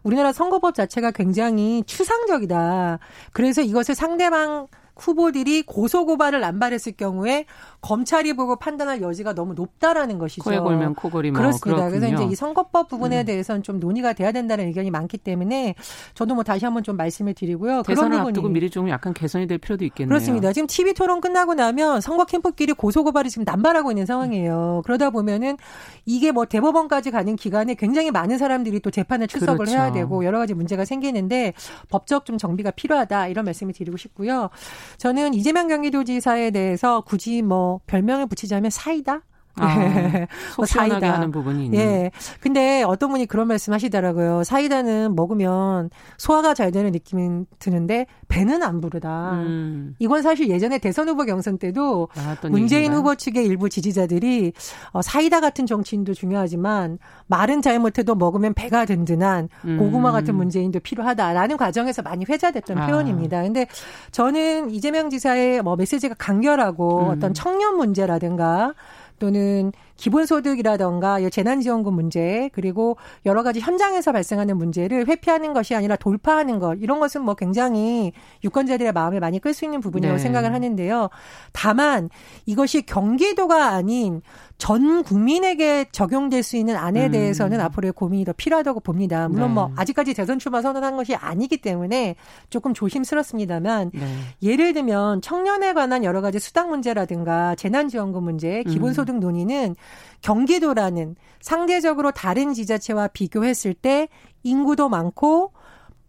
[0.03, 2.99] 우리나라 선거법 자체가 굉장히 추상적이다.
[3.33, 4.67] 그래서 이것을 상대방
[5.01, 7.45] 후보들이 고소고발을 남발했을 경우에
[7.81, 10.43] 검찰이 보고 판단할 여지가 너무 높다라는 것이죠.
[10.43, 11.89] 코에 골면 코골이 뭐 그렇습니다.
[11.89, 11.99] 그렇군요.
[11.99, 13.25] 그래서 이제 이 선거법 부분에 음.
[13.25, 15.75] 대해서는 좀 논의가 돼야 된다는 의견이 많기 때문에
[16.13, 17.83] 저도 뭐 다시 한번 좀 말씀을 드리고요.
[17.83, 20.09] 대선을 그런 앞두고 미리 좀 약간 개선이 될 필요도 있겠네요.
[20.09, 20.51] 그렇습니다.
[20.53, 24.81] 지금 TV 토론 끝나고 나면 선거 캠프끼리 고소고발이 지금 남발하고 있는 상황이에요.
[24.85, 25.57] 그러다 보면은
[26.05, 29.73] 이게 뭐 대법원까지 가는 기간에 굉장히 많은 사람들이 또 재판에 출석을 그렇죠.
[29.73, 31.53] 해야 되고 여러 가지 문제가 생기는데
[31.89, 34.49] 법적 좀 정비가 필요하다 이런 말씀을 드리고 싶고요.
[34.97, 39.21] 저는 이재명 경기도지사에 대해서 굳이 뭐 별명을 붙이자면 사이다?
[39.59, 41.77] 아, 뭐 사이다 하는 부분이 있네.
[41.77, 42.11] 예.
[42.39, 44.43] 근데 어떤 분이 그런 말씀 하시더라고요.
[44.43, 49.33] 사이다는 먹으면 소화가 잘 되는 느낌이 드는데 배는 안 부르다.
[49.33, 49.95] 음.
[49.99, 52.09] 이건 사실 예전에 대선 후보 경선 때도
[52.43, 52.97] 문재인 얘기인가?
[52.97, 54.53] 후보 측의 일부 지지자들이
[54.91, 59.77] 어, 사이다 같은 정치인도 중요하지만 말은 잘못해도 먹으면 배가 든든한 음.
[59.77, 62.87] 고구마 같은 문재인도 필요하다라는 과정에서 많이 회자됐던 아.
[62.87, 63.41] 표현입니다.
[63.41, 63.67] 근데
[64.11, 67.09] 저는 이재명 지사의 뭐 메시지가 간결하고 음.
[67.09, 68.73] 어떤 청년 문제라든가
[69.19, 76.75] 또는 기본소득이라던가 재난지원금 문제 그리고 여러 가지 현장에서 발생하는 문제를 회피하는 것이 아니라 돌파하는 것
[76.81, 80.23] 이런 것은 뭐 굉장히 유권자들의 마음을 많이 끌 수 있는 부분이라고 네.
[80.23, 81.09] 생각을 하는데요.
[81.51, 82.09] 다만
[82.45, 84.21] 이것이 경기도가 아닌
[84.57, 87.11] 전 국민에게 적용될 수 있는 안에 음.
[87.11, 89.27] 대해서는 앞으로의 고민이 더 필요하다고 봅니다.
[89.27, 89.73] 물론 뭐 네.
[89.73, 92.15] 뭐 아직까지 대선 출마 선언한 것이 아니기 때문에
[92.49, 94.01] 조금 조심스럽습니다만 네.
[94.41, 99.19] 예를 들면 청년에 관한 여러 가지 수당 문제라든가 재난지원금 문제, 기본소득 음.
[99.19, 99.75] 논의는
[100.21, 104.07] 경기도라는 상대적으로 다른 지자체와 비교했을 때
[104.43, 105.51] 인구도 많고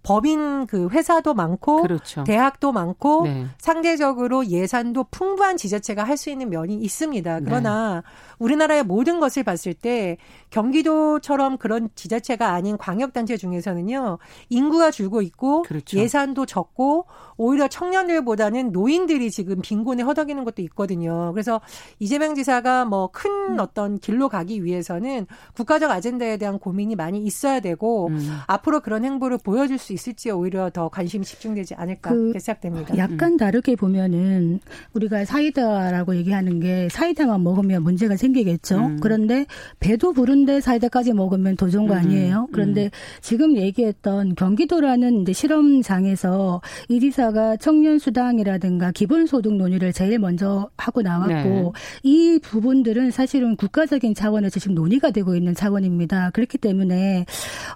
[0.03, 2.25] 법인 그 회사도 많고 그렇죠.
[2.25, 3.47] 대학도 많고 네.
[3.59, 7.41] 상대적으로 예산도 풍부한 지자체가 할 수 있는 면이 있습니다.
[7.45, 8.11] 그러나 네.
[8.41, 10.17] 우리나라의 모든 것을 봤을 때
[10.51, 15.97] 경기도처럼 그런 지자체가 아닌 광역단체 중에서는요 인구가 줄고 있고 그렇죠.
[15.97, 17.07] 예산도 적고
[17.37, 21.31] 오히려 청년들보다는 노인들이 지금 빈곤에 허덕이는 것도 있거든요.
[21.33, 21.61] 그래서
[22.01, 23.61] 이재명 지사가 뭐큰 음.
[23.61, 28.41] 어떤 길로 가기 위해서는 국가적 아젠다에 대한 고민이 많이 있어야 되고 음.
[28.47, 32.96] 앞으로 그런 행보를 보여줄 수 있을지 오히려 더 관심이 집중되지 않을까 그 생각됩니다.
[32.96, 33.37] 약간 음.
[33.37, 34.61] 다르게 보면은
[34.92, 38.77] 우리가 사이다라고 얘기하는 게 사이다만 먹으면 문제가 생기겠죠.
[38.79, 39.01] 음.
[39.01, 39.46] 그런데
[39.81, 41.98] 배도 부른데 사이다까지 먹으면 더 좋은 거 음.
[41.98, 42.48] 아니에요?
[42.53, 42.90] 그런데 음.
[43.20, 51.72] 지금 얘기했던 경기도라는 이제 실험장에서 이지사가 청년 수당이라든가 기본소득 논의를 제일 먼저 하고 나왔고 네.
[52.03, 56.31] 이 부분들은 사실은 국가적인 차원에서 지금 논의가 되고 있는 차원입니다.
[56.31, 57.24] 그렇기 때문에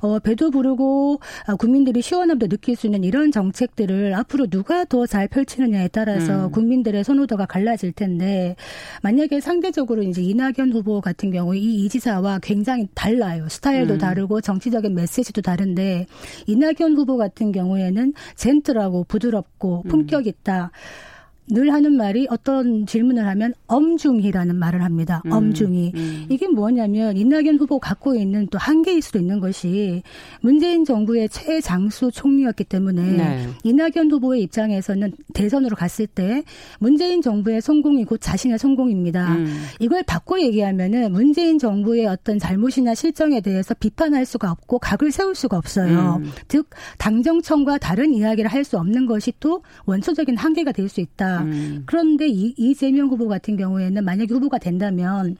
[0.00, 5.28] 어 배도 부르고 아, 국민들이 시원함도 느낄 수 있는 이런 정책들을 앞으로 누가 더 잘
[5.28, 6.50] 펼치느냐에 따라서 음.
[6.50, 8.56] 국민들의 선호도가 갈라질 텐데
[9.02, 13.48] 만약에 상대적으로 이제 이낙연 후보 같은 경우 이 이지사와 굉장히 달라요.
[13.48, 13.98] 스타일도 음.
[13.98, 16.06] 다르고 정치적인 메시지도 다른데
[16.46, 20.70] 이낙연 후보 같은 경우에는 젠틀하고 부드럽고 품격 있다.
[20.72, 21.11] 음.
[21.48, 25.22] 늘 하는 말이 어떤 질문을 하면 엄중히라는 말을 합니다.
[25.26, 25.92] 음, 엄중히.
[25.94, 26.26] 음.
[26.30, 30.02] 이게 뭐냐면 이낙연 후보 갖고 있는 또 한계일 수도 있는 것이
[30.40, 33.48] 문재인 정부의 최장수 총리였기 때문에 네.
[33.64, 36.42] 이낙연 후보의 입장에서는 대선으로 갔을 때
[36.78, 39.34] 문재인 정부의 성공이 곧 자신의 성공입니다.
[39.34, 39.64] 음.
[39.80, 45.58] 이걸 바꿔 얘기하면은 문재인 정부의 어떤 잘못이나 실정에 대해서 비판할 수가 없고 각을 세울 수가
[45.58, 46.20] 없어요.
[46.22, 46.30] 음.
[46.48, 51.31] 즉 당정청과 다른 이야기를 할 수 없는 것이 또 원초적인 한계가 될 수 있다.
[51.40, 51.82] 음.
[51.86, 55.36] 그런데 이, 이재명 후보 같은 경우에는 만약에 후보가 된다면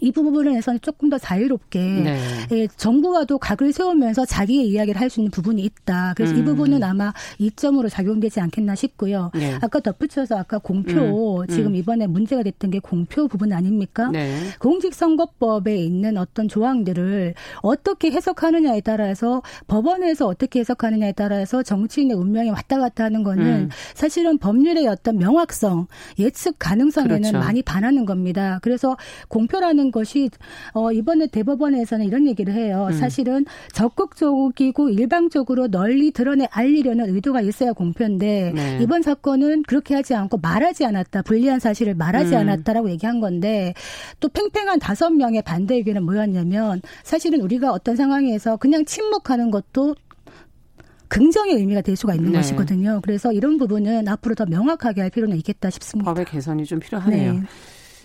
[0.00, 2.18] 이 부분에서는 조금 더 자유롭게 네.
[2.52, 6.14] 예, 정부와도 각을 세우면서 자기의 이야기를 할 수 있는 부분이 있다.
[6.16, 6.40] 그래서 음.
[6.40, 9.30] 이 부분은 아마 이점으로 작용되지 않겠나 싶고요.
[9.34, 9.54] 네.
[9.60, 11.46] 아까 덧붙여서 아까 공표 음.
[11.46, 11.76] 지금 음.
[11.76, 14.08] 이번에 문제가 됐던 게 공표 부분 아닙니까?
[14.10, 14.34] 네.
[14.58, 23.04] 공직선거법에 있는 어떤 조항들을 어떻게 해석하느냐에 따라서 법원에서 어떻게 해석하느냐에 따라서 정치인의 운명이 왔다 갔다
[23.04, 23.68] 하는 거는 음.
[23.94, 25.86] 사실은 법률의 어떤 명확성,
[26.18, 27.38] 예측 가능성에는 그렇죠.
[27.38, 28.58] 많이 반하는 겁니다.
[28.62, 28.96] 그래서
[29.28, 30.30] 공표라는 하는 것이
[30.72, 32.88] 어 이번에 대법원에서는 이런 얘기를 해요.
[32.90, 32.92] 음.
[32.96, 38.78] 사실은 적극적이고 일방적으로 널리 드러내 알리려는 의도가 있어야 공표인데 네.
[38.80, 41.22] 이번 사건은 그렇게 하지 않고 말하지 않았다.
[41.22, 42.40] 불리한 사실을 말하지 음.
[42.40, 43.74] 않았다라고 얘기한 건데
[44.20, 49.94] 또 팽팽한 다섯 명의 반대 의견은 뭐였냐면 사실은 우리가 어떤 상황에서 그냥 침묵하는 것도
[51.08, 52.38] 긍정의 의미가 될 수가 있는 네.
[52.38, 53.00] 것이거든요.
[53.02, 56.10] 그래서 이런 부분은 앞으로 더 명확하게 할 필요는 있겠다 싶습니다.
[56.10, 57.32] 법의 개선이 좀 필요하네요.
[57.34, 57.42] 네.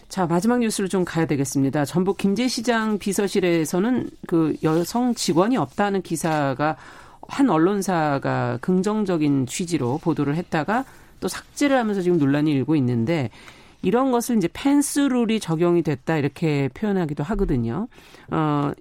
[0.09, 1.85] 자, 마지막 뉴스로 좀 가야 되겠습니다.
[1.85, 6.77] 전북 김제시장 비서실에서는 그 여성 직원이 없다는 기사가
[7.27, 10.83] 한 언론사가 긍정적인 취지로 보도를 했다가
[11.19, 13.29] 또 삭제를 하면서 지금 논란이 일고 있는데
[13.83, 17.87] 이런 것을 이제 펜스 룰이 적용이 됐다 이렇게 표현하기도 하거든요.
[18.31, 18.71] 어,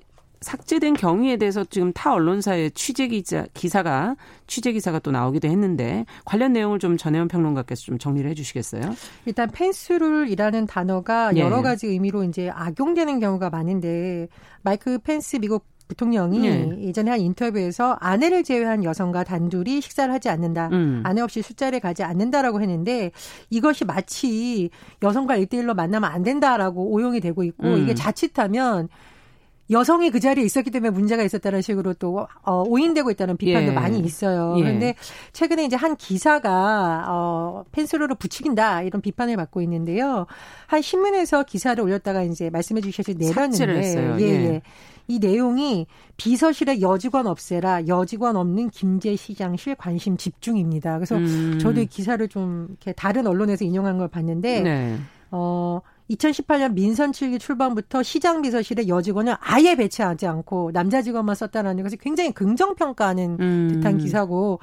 [0.40, 6.52] 삭제된 경위에 대해서 지금 타 언론사의 취재 기자 기사가 취재 기사가 또 나오기도 했는데 관련
[6.52, 8.94] 내용을 좀 전혜원 평론가께서 좀 정리를 해주시겠어요?
[9.26, 11.40] 일단 펜스룰이라는 단어가 예.
[11.40, 14.28] 여러 가지 의미로 이제 악용되는 경우가 많은데
[14.62, 16.82] 마이크 펜스 미국 부통령이 네.
[16.82, 20.68] 예전에 한 인터뷰에서 아내를 제외한 여성과 단둘이 식사를 하지 않는다.
[20.70, 21.02] 음.
[21.04, 23.10] 아내 없이 술자리에 가지 않는다라고 했는데
[23.50, 24.68] 이것이 마치
[25.02, 27.78] 여성과 일대일로 만나면 안 된다라고 오용이 되고 있고 음.
[27.82, 28.88] 이게 자칫하면
[29.70, 33.74] 여성이 그 자리에 있었기 때문에 문제가 있었다는 식으로 또 어, 오인되고 있다는 비판도 예.
[33.74, 34.54] 많이 있어요.
[34.58, 34.62] 예.
[34.62, 34.94] 그런데
[35.32, 40.26] 최근에 이제 한 기사가 어, 펜스로를 부추긴다 이런 비판을 받고 있는데요.
[40.66, 44.26] 한 신문에서 기사를 올렸다가 이제 말씀해 주셔서 내렸는데 예, 예.
[44.26, 44.62] 예.
[45.10, 45.86] 이 내용이
[46.18, 50.96] 비서실에 여직원 없애라 여직원 없는 김제 시장실 관심 집중입니다.
[50.98, 51.58] 그래서 음.
[51.58, 54.98] 저도 이 기사를 좀 이렇게 다른 언론에서 인용한 걸 봤는데 네.
[55.30, 61.96] 어 2018년 민선 7기 출범부터 시장 비서실에 여직원을 아예 배치하지 않고 남자 직원만 썼다는 것이
[61.96, 63.70] 굉장히 긍정 평가하는 음.
[63.74, 64.58] 듯한 기사고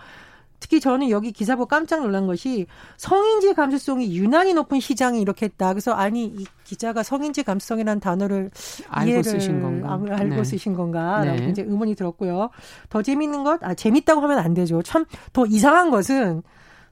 [0.60, 2.66] 특히 저는 여기 기사 보고 깜짝 놀란 것이
[2.98, 5.74] 성인지 감수성이 유난히 높은 시장이 이렇게 했다.
[5.74, 8.50] 그래서 아니 이 기자가 성인지 감수성이라는 단어를
[8.88, 10.00] 알고 이해를 쓰신 건가?
[10.10, 10.44] 알고 네.
[10.44, 11.50] 쓰신 건가라고 네.
[11.50, 12.50] 이제 의문이 들었고요.
[12.90, 14.82] 더 재밌는 것, 아 재밌다고 하면 안 되죠.
[14.82, 16.42] 참 더 이상한 것은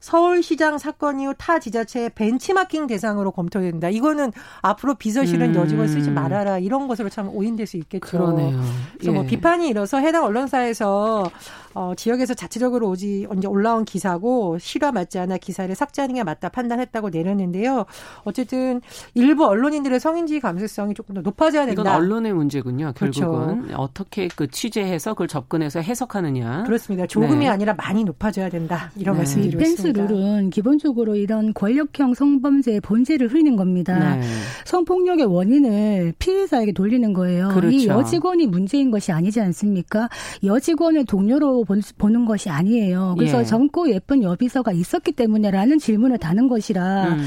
[0.04, 3.88] 서울시장 사건 이후 타 지자체의 벤치마킹 대상으로 검토된다.
[3.88, 5.54] 이거는 앞으로 비서실은 음.
[5.54, 8.06] 여직원 쓰지 말아라 이런 것으로 참 오인될 수 있겠죠.
[8.06, 8.60] 그러네요.
[8.92, 9.14] 그래서 뭐 예.
[9.14, 11.30] 뭐 비판이 일어서 해당 언론사에서
[11.74, 17.08] 어, 지역에서 자체적으로 오지 언제 올라온 기사고 실화 맞지 않아 기사를 삭제하는 게 맞다 판단했다고
[17.08, 17.86] 내렸는데요.
[18.24, 18.80] 어쨌든
[19.14, 21.82] 일부 언론인들의 성인지 감수성이 조금 더 높아져야 된다.
[21.82, 22.92] 이건 언론의 문제군요.
[22.94, 23.82] 결국은 그렇죠.
[23.82, 26.64] 어떻게 그 취재해서 그걸 접근해서 해석하느냐.
[26.64, 27.06] 그렇습니다.
[27.06, 27.48] 조금이 네.
[27.48, 28.92] 아니라 많이 높아져야 된다.
[28.96, 29.20] 이런 네.
[29.20, 29.93] 말씀드리고 있습니다.
[29.94, 34.16] 펜스 룰은 기본적으로 이런 권력형 성범죄의 본질을 흐리는 겁니다.
[34.16, 34.22] 네.
[34.64, 37.48] 성폭력의 원인을 피해자에게 돌리는 거예요.
[37.48, 37.76] 그렇죠.
[37.76, 40.08] 이 여직원이 문제인 것이 아니지 않습니까?
[40.42, 41.64] 여직원을 동료로
[41.98, 43.14] 보는 것이 아니에요.
[43.18, 43.44] 그래서 예.
[43.44, 47.24] 젊고 예쁜 여비서가 있었기 때문에라는 질문을 다는 것이라 음.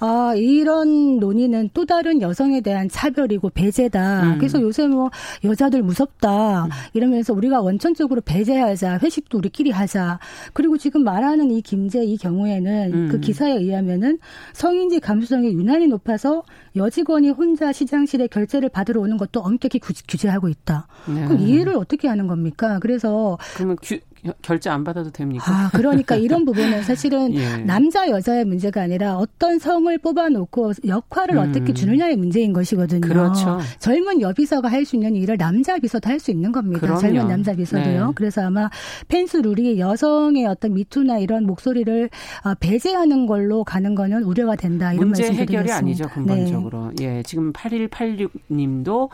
[0.00, 4.22] 아, 이런 논의는 또 다른 여성에 대한 차별이고 배제다.
[4.22, 4.38] 음.
[4.38, 5.10] 그래서 요새 뭐
[5.44, 6.64] 여자들 무섭다.
[6.64, 6.70] 음.
[6.92, 8.98] 이러면서 우리가 원천적으로 배제하자.
[9.02, 10.18] 회식도 우리끼리 하자.
[10.52, 13.08] 그리고 지금 말하는 이 김제 이 경우에는 음.
[13.10, 14.18] 그 기사에 의하면은
[14.52, 16.42] 성인지 감수성이 유난히 높아서
[16.76, 20.86] 여직원이 혼자 시장실에 결제를 받으러 오는 것도 엄격히 규제하고 있다.
[21.06, 21.24] 네.
[21.26, 22.78] 그럼 이해를 어떻게 하는 겁니까?
[22.80, 23.98] 그래서 그러면 규,
[24.42, 25.44] 결제 안 받아도 됩니까?
[25.46, 27.56] 아, 그러니까 이런 부분은 사실은 예.
[27.58, 31.50] 남자 여자의 문제가 아니라 어떤 성을 뽑아놓고 역할을 음.
[31.50, 33.00] 어떻게 주느냐의 문제인 것이거든요.
[33.00, 33.60] 그렇죠.
[33.78, 36.80] 젊은 여비서가 할 수 있는 일을 남자 비서도 할 수 있는 겁니다.
[36.80, 37.00] 그럼요.
[37.00, 38.06] 젊은 남자 비서도요.
[38.06, 38.12] 네.
[38.14, 38.68] 그래서 아마
[39.08, 42.10] 펜스 룰이 여성의 어떤 미투나 이런 목소리를
[42.44, 44.92] 어, 배제하는 걸로 가는 거는 우려가 된다.
[44.92, 46.90] 이런 문제 해결이 아니죠 근본적으로.
[46.96, 47.18] 네.
[47.18, 49.08] 예, 지금 8186님도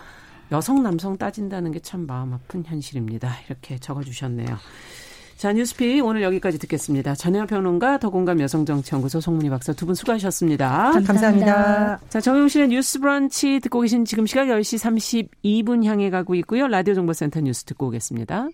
[0.52, 3.30] 여성 남성 따진다는 게 참 마음 아픈 현실입니다.
[3.46, 4.48] 이렇게 적어주셨네요.
[5.36, 7.14] 자, 뉴스피 오늘 여기까지 듣겠습니다.
[7.14, 10.90] 전혜영 평론가, 더공감 여성정치연구소 송문희 박사 두 분 수고하셨습니다.
[10.92, 11.06] 감사합니다.
[11.12, 12.00] 감사합니다.
[12.10, 16.68] 자, 정용실의 뉴스 브런치 듣고 계신 지금 시각 10시 32분 향해 가고 있고요.
[16.68, 18.48] 라디오 정보센터 뉴스 듣고 오겠습니다.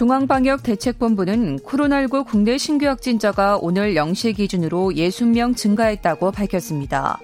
[0.00, 7.20] 중앙방역대책본부는 코로나19 국내 신규 확진자가 오늘 0시 기준으로 60명 증가했다고 밝혔습니다.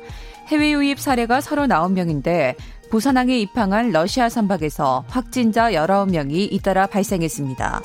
[0.49, 2.55] 해외 유입 사례가 39명인데
[2.91, 7.81] 부산항에 입항한 러시아 선박에서 확진자 19명이 잇따라 발생했습니다.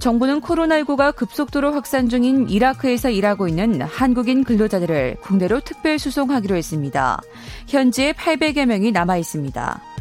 [0.00, 7.20] 정부는 코로나19가 급속도로 확산 중인 이라크에서 일하고 있는 한국인 근로자들을 국내로 특별 수송하기로 했습니다.
[7.68, 9.95] 현재 800여 명이 남아 있습니다.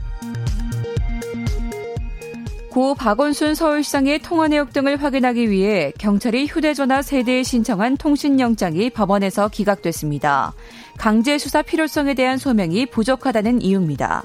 [2.76, 10.52] 고 박원순 서울시장의 통화 내역 등을 확인하기 위해 경찰이 휴대전화 세대에 신청한 통신영장이 법원에서 기각됐습니다.
[10.98, 14.24] 강제 수사 필요성에 대한 소명이 부족하다는 이유입니다.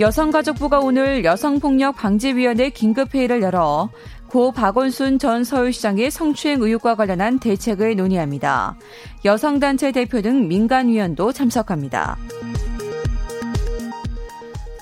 [0.00, 3.88] 여성가족부가 오늘 여성폭력 방지위원회 긴급회의를 열어
[4.26, 8.76] 고 박원순 전 서울시장의 성추행 의혹과 관련한 대책을 논의합니다.
[9.24, 12.18] 여성단체 대표 등 민간위원도 참석합니다.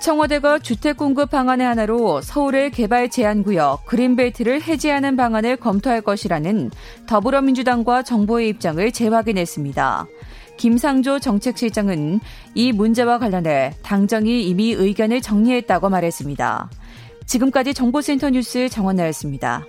[0.04, 6.70] 청와대가 주택 공급 방안의 하나로 서울의 개발 제한 구역 그린벨트를 해제하는 방안을 검토할 것이라는
[7.06, 10.06] 더불어민주당과 정부의 입장을 재확인했습니다.
[10.58, 12.20] 김상조 정책실장은
[12.54, 16.68] 이 문제와 관련해 당정이 이미 의견을 정리했다고 말했습니다.
[17.24, 19.64] 지금까지 정보센터 뉴스 정원나였습니다.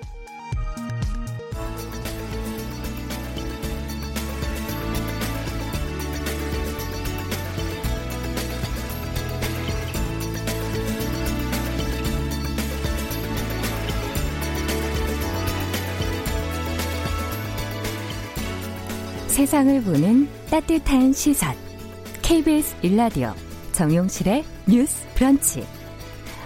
[19.35, 21.53] 세상을 보는 따뜻한 시선.
[22.21, 23.33] KBS 일라디오
[23.73, 25.67] 정용실의 뉴스 브런치.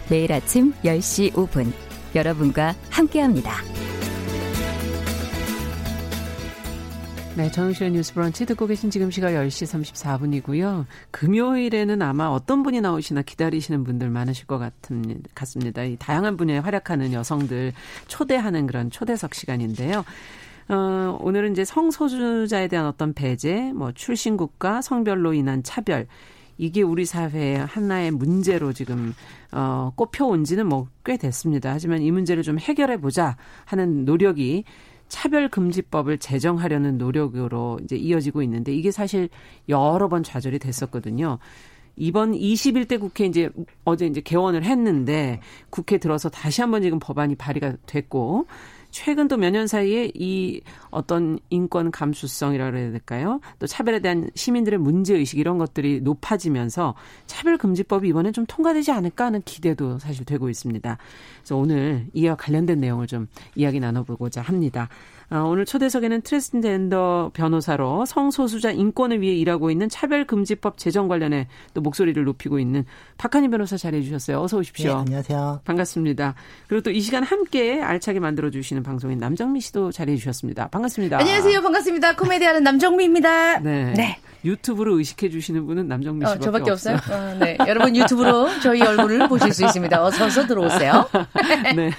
[0.09, 1.71] 매일 아침 10시 5분
[2.15, 3.57] 여러분과 함께합니다.
[7.37, 10.87] 네, 정용실의 뉴스 브런치 듣고 계신 지금 시각 10시 34분이고요.
[11.11, 14.59] 금요일에는 아마 어떤 분이 나오시나 기다리시는 분들 많으실 것
[15.35, 15.83] 같습니다.
[15.83, 17.73] 이 다양한 분야에 활약하는 여성들
[18.07, 20.03] 초대하는 그런 초대석 시간인데요.
[20.69, 26.07] 어, 오늘은 이제 성소수자에 대한 어떤 배제, 뭐 출신 국가, 성별로 인한 차별,
[26.57, 29.13] 이게 우리 사회의 하나의 문제로 지금
[29.51, 31.71] 어 꼽혀온 지는 뭐 꽤 됐습니다.
[31.71, 34.63] 하지만 이 문제를 좀 해결해 보자 하는 노력이
[35.07, 39.27] 차별 금지법을 제정하려는 노력으로 이제 이어지고 있는데 이게 사실
[39.69, 41.39] 여러 번 좌절이 됐었거든요.
[41.95, 43.49] 이번 21대 국회 이제
[43.85, 48.45] 어제 이제 개원을 했는데 국회 들어서 다시 한번 지금 법안이 발의가 됐고
[48.91, 53.39] 최근 또 몇 년 사이에 이 어떤 인권 감수성이라 그래야 될까요?
[53.59, 59.25] 또 차별에 대한 시민들의 문제 의식 이런 것들이 높아지면서 차별 금지법이 이번에 좀 통과되지 않을까
[59.25, 60.97] 하는 기대도 사실 되고 있습니다.
[61.39, 64.89] 그래서 오늘 이와 관련된 내용을 좀 이야기 나눠보고자 합니다.
[65.31, 72.23] 어, 오늘 초대석에는 트랜스젠더 변호사로 성소수자 인권을 위해 일하고 있는 차별금지법 제정 관련해 또 목소리를
[72.23, 72.83] 높이고 있는
[73.17, 74.41] 박한희 변호사 자리해 주셨어요.
[74.41, 74.91] 어서 오십시오.
[74.93, 75.61] 네, 안녕하세요.
[75.65, 76.33] 반갑습니다.
[76.67, 80.67] 그리고 또 이 시간 함께 알차게 만들어 주시는 방송인 남정미 씨도 자리해 주셨습니다.
[80.69, 81.19] 반갑습니다.
[81.19, 81.61] 안녕하세요.
[81.61, 82.15] 반갑습니다.
[82.15, 83.59] 코미디하는 남정미입니다.
[83.59, 83.93] 네.
[83.93, 84.19] 네.
[84.43, 86.95] 유튜브로 의식해 주시는 분은 남정미 씨밖에 어, 저밖에 없어요.
[86.95, 87.17] 없어요.
[87.17, 87.57] 어, 네.
[87.67, 90.03] 여러분 유튜브로 저희 얼굴을 보실 수 있습니다.
[90.03, 91.07] 어서 어서 들어오세요.
[91.75, 91.91] 네.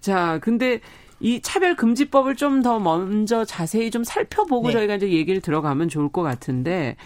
[0.00, 0.80] 자, 근데
[1.20, 4.72] 이 차별 금지법을 좀 더 먼저 자세히 좀 살펴보고 네.
[4.72, 6.96] 저희가 이제 얘기를 들어가면 좋을 것 같은데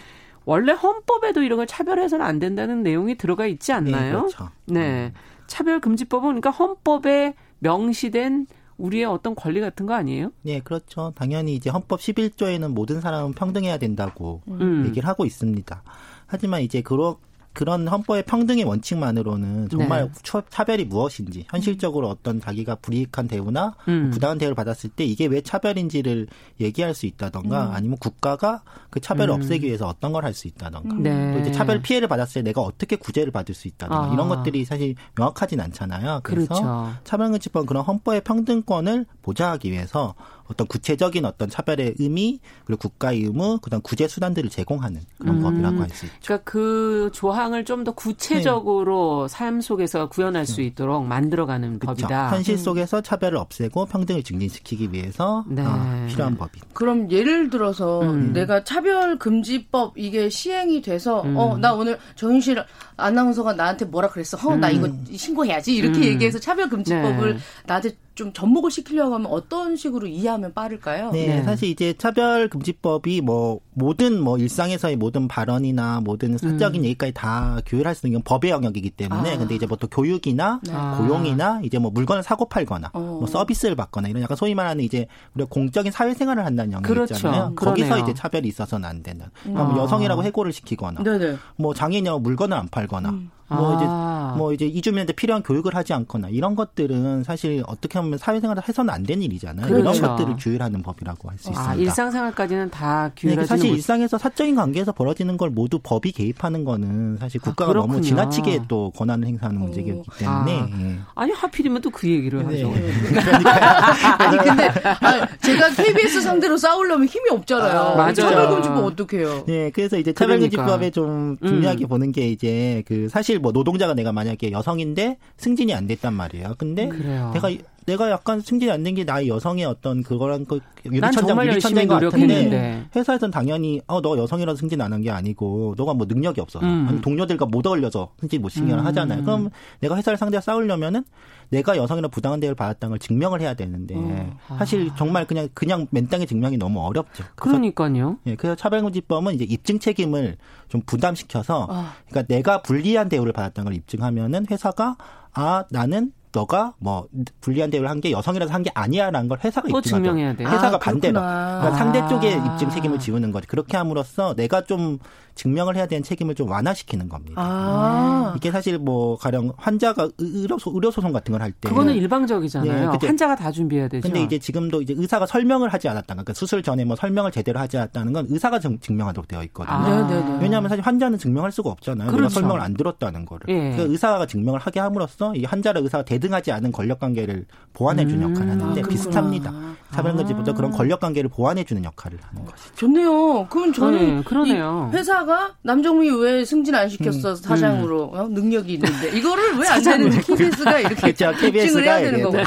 [0.43, 4.13] 원래 헌법에도 이런 걸 차별해서는 안 된다는 내용이 들어가 있지 않나요?
[4.13, 4.19] 네.
[4.19, 4.49] 그렇죠.
[4.65, 5.13] 네.
[5.47, 8.47] 차별 금지법은 그러니까 헌법에 명시된
[8.77, 10.31] 우리의 어떤 권리 같은 거 아니에요?
[10.41, 11.13] 네, 그렇죠.
[11.15, 14.83] 당연히 이제 헌법 11조에는 모든 사람은 평등해야 된다고 음.
[14.87, 15.83] 얘기를 하고 있습니다.
[16.27, 17.15] 하지만 이제 그런
[17.55, 20.41] 그런 헌법의 평등의 원칙만으로는 정말 네.
[20.49, 24.11] 차별이 무엇인지 현실적으로 어떤 자기가 불이익한 대우나 음.
[24.11, 26.27] 부당한 대우를 받았을 때 이게 왜 차별인지를
[26.59, 27.71] 얘기할 수 있다던가 음.
[27.73, 29.35] 아니면 국가가 그 차별을 음.
[29.37, 31.33] 없애기 위해서 어떤 걸 할 수 있다던가 네.
[31.33, 34.13] 또 이제 차별 피해를 받았을 때 내가 어떻게 구제를 받을 수 있다던가 아.
[34.13, 36.19] 이런 것들이 사실 명확하진 않잖아요.
[36.23, 36.93] 그래서 그렇죠.
[37.05, 40.13] 차별금지법 그런 헌법의 평등권을 보장하기 위해서
[40.47, 45.41] 어떤 구체적인 어떤 차별의 의미 그리고 국가의 의무 그다음 구제 수단들을 제공하는 그런 음.
[45.41, 46.17] 법이라고 할 수 있죠.
[46.23, 49.33] 그러니까 그 조항을 좀 더 구체적으로 네.
[49.33, 50.51] 삶 속에서 구현할 네.
[50.51, 51.87] 수 있도록 만들어가는 그쵸.
[51.93, 52.31] 법이다.
[52.31, 55.61] 현실 속에서 차별을 없애고 평등을 증진시키기 위해서 네.
[55.63, 56.59] 어, 필요한 법이.
[56.73, 58.33] 그럼 예를 들어서 음.
[58.33, 61.37] 내가 차별 금지법 이게 시행이 돼서 음.
[61.37, 62.63] 어나 오늘 정윤실
[62.97, 64.37] 아나운서가 나한테 뭐라 그랬어?
[64.49, 65.05] 어나 이거 음.
[65.11, 66.03] 신고해야지 이렇게 음.
[66.03, 67.39] 얘기해서 차별 금지법을 네.
[67.65, 71.11] 나한테 좀 접목을 시키려고 하면 어떤 식으로 이해하면 빠를까요?
[71.11, 71.43] 네, 네.
[71.43, 76.85] 사실 이제 차별금지법이 뭐 모든 뭐 일상에서의 모든 발언이나 모든 사적인 음.
[76.85, 79.37] 얘기까지 다 규율할 수 있는 건 법의 영역이기 때문에 아.
[79.37, 80.71] 근데 이제 보통 뭐 교육이나 네.
[80.97, 82.99] 고용이나 이제 뭐 물건을 사고 팔거나 어.
[82.99, 87.15] 뭐 서비스를 받거나 이런 약간 소위 말하는 이제 우리가 공적인 사회생활을 한다는 영역 그렇죠.
[87.15, 87.53] 있잖아요.
[87.55, 88.03] 거기서 그러네요.
[88.05, 89.29] 이제 차별이 있어서는 안 된다.
[89.45, 89.53] 음.
[89.53, 91.37] 뭐 여성이라고 해고를 시키거나 네네.
[91.57, 93.29] 뭐 장애인이라고 물건을 안 팔거나 음.
[93.47, 94.31] 뭐 아.
[94.31, 98.93] 이제 뭐 이제 이주민한테 필요한 교육을 하지 않거나 이런 것들은 사실 어떻게 하면 사회생활을 해서는
[98.93, 99.67] 안 되는 일이잖아요.
[99.67, 99.81] 그렇죠.
[99.81, 101.71] 이런 것들을 규율하는 법이라고 할수 아, 있습니다.
[101.71, 107.17] 아, 일상생활까지는 다 규율하는 네, 사실 일상에서 사적인 관계에서 벌어지는 걸 모두 법이 개입하는 거는
[107.17, 110.67] 사실 아, 국가가 아, 너무 지나치게 또 권한을 행사하는 문제이기 때문에 아.
[110.79, 110.99] 예.
[111.15, 112.61] 아니 하필이면 또 그 얘기를 네.
[112.61, 112.73] 하죠.
[114.19, 114.67] 아니 근데
[114.99, 117.79] 아, 제가 KBS 상대로 싸우려면 힘이 없잖아요.
[117.79, 118.13] 아, 맞아요.
[118.13, 119.43] 차별금지법 어떡해요?
[119.47, 120.89] 네, 그래서 이제 차별금지법에 그러니까.
[120.91, 121.87] 좀 중요하게 음.
[121.87, 126.55] 보는 게 이제 그 사실 뭐 노동자가 내가 만약에 여성인데 승진이 안 됐단 말이에요.
[126.57, 127.31] 근데 그래요.
[127.33, 127.49] 내가
[127.85, 132.85] 내가 약간 승진이 안 된 게 나의 여성의 어떤 그거랑 그 유리천장 유리천장인 것 같은데
[132.95, 136.87] 회사에서는 당연히 어 너 여성이라서 승진 안 한 게 아니고 너가 뭐 능력이 없어서 음.
[136.89, 138.85] 아니 동료들과 못 어울려서 승진 못 시키거나 음.
[138.87, 139.23] 하잖아요.
[139.23, 139.49] 그럼
[139.81, 141.03] 내가 회사를 상대로 싸우려면은
[141.49, 144.37] 내가 여성이라 부당한 대우를 받았다는 걸 증명을 해야 되는데 어.
[144.49, 144.57] 아.
[144.57, 147.23] 사실 정말 그냥 그냥 맨땅에 증명이 너무 어렵죠.
[147.35, 148.17] 그러니까요.
[148.25, 150.37] 예, 그래서 차별금지법은 이제 입증 책임을
[150.69, 151.85] 좀 부담시켜서 어.
[152.09, 154.97] 그러니까 내가 불리한 대우를 받았다는 걸 입증하면은 회사가
[155.33, 157.07] 아 나는 너가 뭐
[157.41, 160.43] 불리한 대우를 한 게 여성이라서 한 게 아니야라는 걸 회사가 입증해야 돼.
[160.43, 163.47] 회사가 아, 반대로 그러니까 상대 쪽에 입증 책임을 지우는 거지.
[163.47, 164.99] 그렇게 함으로써 내가 좀
[165.35, 167.41] 증명을 해야 되는 책임을 좀 완화시키는 겁니다.
[167.41, 168.33] 아.
[168.37, 172.91] 이게 사실 뭐 가령 환자가 의료, 의료 소송 같은 걸 할 때 그거는 일방적이잖아요.
[172.91, 174.01] 네, 환자가 다 준비해야 되죠.
[174.07, 177.77] 근데 이제 지금도 이제 의사가 설명을 하지 않았다는 그러니까 수술 전에 뭐 설명을 제대로 하지
[177.77, 179.75] 않았다는 건 의사가 증, 명하도록 되어 있거든요.
[179.75, 180.07] 아.
[180.07, 180.37] 네, 네, 네.
[180.41, 182.09] 왜냐하면 사실 환자는 증명할 수가 없잖아요.
[182.11, 182.29] 그렇죠.
[182.29, 183.53] 설명을 안 들었다는 거를.
[183.53, 183.71] 예.
[183.71, 188.31] 그러니까 의사가 증명을 하게 함으로써 이 환자랑 의사가 대등하지 않은 권력 관계를 보완해 주는 음.
[188.31, 189.53] 역할을 하는데 아, 비슷합니다.
[189.91, 190.55] 차별금지보다 아.
[190.55, 192.75] 그런 권력 관계를 보완해 주는 역할을 하는 것이죠.
[192.75, 193.47] 좋네요.
[193.49, 194.89] 그럼 저는 네, 그러네요.
[194.93, 197.35] 회사 가 남정미 왜 승진 안 시켰어 음.
[197.35, 198.27] 사장으로 어?
[198.29, 201.47] 능력이 있는데 이거를 왜 안 되는지 KBS가 이렇게 그렇죠.
[201.47, 202.37] 입증을 해야 되는 거고.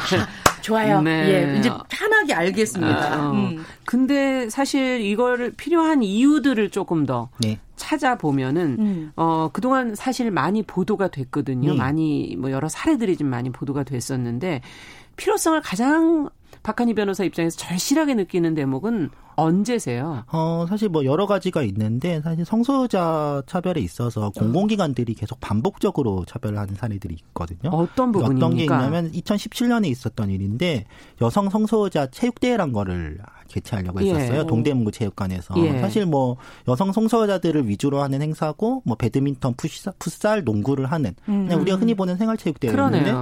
[0.60, 1.00] 좋아요.
[1.00, 1.54] 네.
[1.54, 3.14] 예, 이제 편하게 알겠습니다.
[3.14, 3.32] 아, 어.
[3.32, 3.64] 음.
[3.86, 7.58] 근데 사실 이걸 필요한 이유들을 조금 더 네.
[7.76, 9.12] 찾아보면은 음.
[9.16, 11.72] 어 그동안 사실 많이 보도가 됐거든요.
[11.72, 11.76] 네.
[11.78, 14.60] 많이 뭐 여러 사례들이 좀 많이 보도가 됐었는데
[15.16, 16.28] 필요성을 가장
[16.62, 20.24] 박한희 변호사 입장에서 절실하게 느끼는 대목은 언제세요?
[20.32, 27.14] 어, 사실 뭐 여러 가지가 있는데 사실 성소유자 차별에 있어서 공공기관들이 계속 반복적으로 차별하는 사례들이
[27.14, 27.70] 있거든요.
[27.70, 28.46] 어떤 부분입니까?
[28.46, 30.86] 어떤 게 있냐면 2017년에 있었던 일인데
[31.22, 34.12] 여성 성소유자 체육대회란 거를 개최하려고 예.
[34.12, 34.40] 했었어요.
[34.40, 34.46] 예.
[34.46, 35.54] 동대문구 체육관에서.
[35.58, 35.78] 예.
[35.78, 41.78] 사실 뭐 여성 성소유자들을 위주로 하는 행사고 뭐 배드민턴, 풋살, 풋살 농구를 하는 그냥 우리가
[41.78, 43.12] 흔히 보는 생활체육대회였는데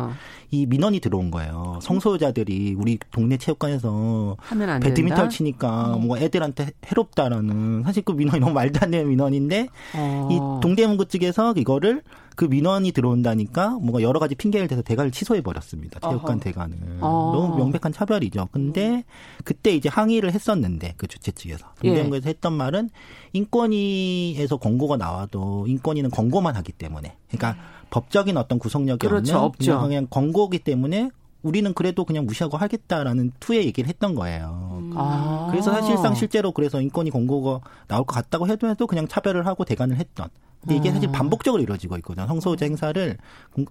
[0.50, 1.78] 이 민원이 들어온 거예요.
[1.82, 4.36] 성소유자들이 우리 동네 체육관에서
[4.82, 5.98] 배드민턴 치니까 어.
[5.98, 10.28] 뭔가 애들한테 해롭다라는 사실 그 민원이 너무 말도 안 되는 민원인데 어.
[10.30, 12.02] 이 동대문구 측에서 이거를
[12.36, 15.98] 그 민원이 들어온다니까 뭔가 여러 가지 핑계를 대서 대가를 취소해 버렸습니다.
[16.00, 16.40] 체육관 어허.
[16.40, 17.32] 대관을 어.
[17.34, 18.48] 너무 명백한 차별이죠.
[18.52, 19.04] 근데
[19.44, 22.30] 그때 이제 항의를 했었는데 그 주최 측에서 동대문구에서 예.
[22.30, 22.90] 했던 말은
[23.32, 27.56] 인권위에서 권고가 나와도 인권위는 권고만 하기 때문에 그러니까
[27.90, 29.80] 법적인 어떤 구속력이 그렇죠, 없는 없죠.
[29.80, 31.10] 그냥 권고기 때문에
[31.42, 34.78] 우리는 그래도 그냥 무시하고 하겠다라는 투의 얘기를 했던 거예요.
[34.80, 34.92] 음.
[34.96, 35.48] 아.
[35.50, 39.96] 그래서 사실상 실제로 그래서 인권위 권고가 나올 것 같다고 해도 해도 그냥 차별을 하고 대관을
[39.96, 40.28] 했던.
[40.60, 41.12] 근데 이게 사실 아.
[41.12, 42.26] 반복적으로 이루어지고 있거든요.
[42.26, 43.16] 성소유자 행사를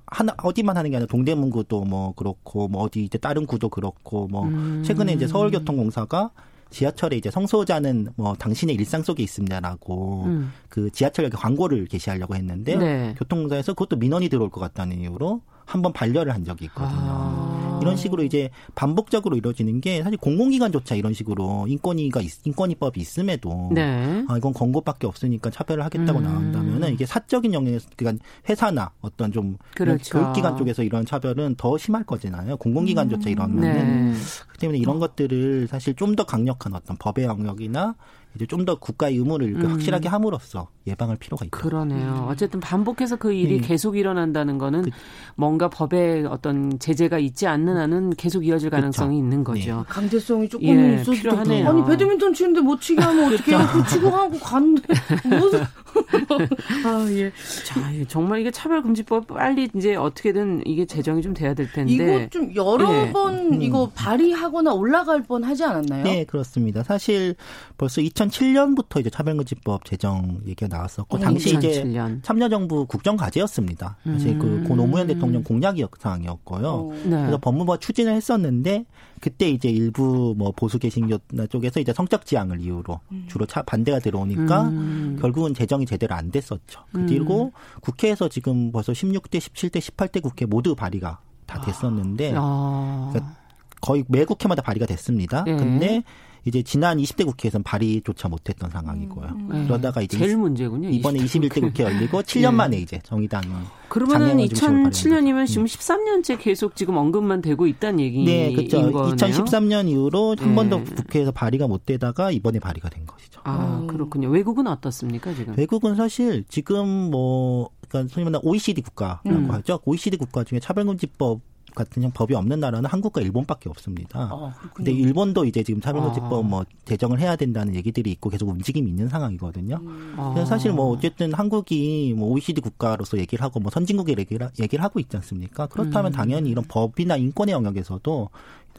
[0.05, 4.43] 하나 어디만 하는 게 아니라 동대문구도 뭐 그렇고 뭐 어디 이제 다른 구도 그렇고 뭐
[4.43, 4.82] 음.
[4.86, 6.32] 최근에 이제 서울교통공사가
[6.76, 10.51] 지하철에 이제 성소자는 뭐 당신의 일상 속에 있습니다라고 음.
[10.67, 13.15] 그 지하철역에 광고를 게시하려고 했는데 네.
[13.17, 16.99] 교통공사에서 그것도 민원이 들어올 것 같다는 이유로 한번 반려를 한 적이 있거든요.
[16.99, 17.64] 아.
[17.82, 24.23] 이런 식으로 이제 반복적으로 이루어지는 게 사실 공공기관조차 이런 식으로 인권위가 인권위법이 있음에도 네.
[24.28, 26.23] 아 이건 권고밖에 없으니까 차별을 하겠다고 음.
[26.23, 30.17] 나온다면은 이게 사적인 영역에서 그러니까 회사나 어떤 좀 그렇죠.
[30.19, 32.57] 교육기관 쪽에서 이런 차별은 더 심할 거잖아요.
[32.57, 34.17] 공공기관조차 이러면은 네.
[34.47, 37.95] 그 때문에 이런 것들을 사실 좀 더 강력한 어떤 법의 영역이나
[38.36, 39.71] 이제 좀 더 국가의 의무를 음.
[39.71, 41.57] 확실하게 함으로써 예방할 필요가 있다.
[41.57, 42.27] 그러네요.
[42.29, 43.67] 어쨌든 반복해서 그 일이 네.
[43.67, 44.89] 계속 일어난다는 거는 그,
[45.36, 49.23] 뭔가 법에 어떤 제재가 있지 않는 한은 계속 이어질 가능성이 그쵸.
[49.23, 49.77] 있는 거죠.
[49.77, 49.83] 네.
[49.88, 51.69] 강제성이 조금 예, 있어도 필요하네요.
[51.69, 53.67] 아니 배드민턴 치는데 못 치게 하면 어떻게 해요?
[53.71, 54.93] 그 치고 하고 갔는데
[55.25, 55.63] 무슨
[56.86, 57.31] 아 예.
[57.65, 62.53] 자 정말 이게 차별금지법 빨리 이제 어떻게든 이게 제정이 좀 돼야 될 텐데 이거 좀
[62.55, 63.11] 여러 네.
[63.11, 63.61] 번 음.
[63.61, 66.03] 이거 발의하거나 올라갈 뻔 하지 않았나요?
[66.03, 66.83] 네 그렇습니다.
[66.83, 67.36] 사실
[67.77, 71.89] 벌써 2007년부터 이제 차별금지법 제정 얘기가 나왔었고 어, 당시 2007년.
[71.89, 73.97] 이제 참여정부 국정과제였습니다.
[74.03, 74.63] 사실 그 음.
[74.63, 76.67] 그고 노무현 대통령 공약 사항이었고요.
[76.67, 76.91] 어.
[77.03, 77.09] 네.
[77.09, 78.86] 그래서 법무부가 추진을 했었는데
[79.19, 81.17] 그때 이제 일부 뭐 보수 개신교
[81.49, 83.26] 쪽에서 이제 성적 지향을 이유로 음.
[83.28, 85.17] 주로 차 반대가 들어오니까 음.
[85.19, 86.82] 결국은 제정이 제대로 안 됐었죠.
[86.91, 87.51] 그리고 음.
[87.82, 93.09] 국회에서 지금 벌써 16대, 17대, 18대 국회 모두 발의가 다 됐었는데 아.
[93.11, 93.36] 그러니까
[93.82, 95.43] 거의 매 국회마다 발의가 됐습니다.
[95.43, 95.55] 네.
[95.55, 96.03] 근데
[96.45, 99.27] 이제 지난 20대 국회에서는 발의조차 못했던 상황이고요.
[99.27, 99.49] 음.
[99.51, 99.63] 네.
[99.65, 100.89] 그러다가 이제 제일 문제군요.
[100.89, 102.51] 이번에 21대 국회 열리고 7년 네.
[102.51, 103.47] 만에 이제 정의당이
[103.89, 108.91] 그러면은 2007년이면 지금 13년째 계속 지금 언급만 되고 있다는 얘기인 네, 그렇죠.
[108.91, 109.15] 거네요.
[109.15, 110.95] 2013년 이후로 한 번도 네.
[110.95, 113.41] 국회에서 발의가 못 되다가 이번에 발의가 된 것이죠.
[113.43, 114.29] 아 그렇군요.
[114.29, 115.55] 외국은 어떻습니까 지금?
[115.57, 119.49] 외국은 사실 지금 뭐 그러니까 소위 말하는 OECD 국가라고 음.
[119.51, 119.79] 하죠.
[119.85, 121.41] OECD 국가 중에 차별금지법
[121.76, 124.19] 같은 법이 없는 나라는 한국과 일본밖에 없습니다.
[124.19, 126.47] 아, 근데 일본도 이제 지금 차별금지법 아.
[126.47, 129.80] 뭐 제정을 해야 된다는 얘기들이 있고 계속 움직임이 있는 상황이거든요.
[129.82, 130.15] 음.
[130.34, 134.99] 그래서 사실 뭐 어쨌든 한국이 뭐 OECD 국가로서 얘기를 하고 뭐 선진국의 얘기를, 얘기를 하고
[134.99, 135.67] 있지 않습니까?
[135.67, 136.15] 그렇다면 음.
[136.15, 138.30] 당연히 이런 법이나 인권의 영역에서도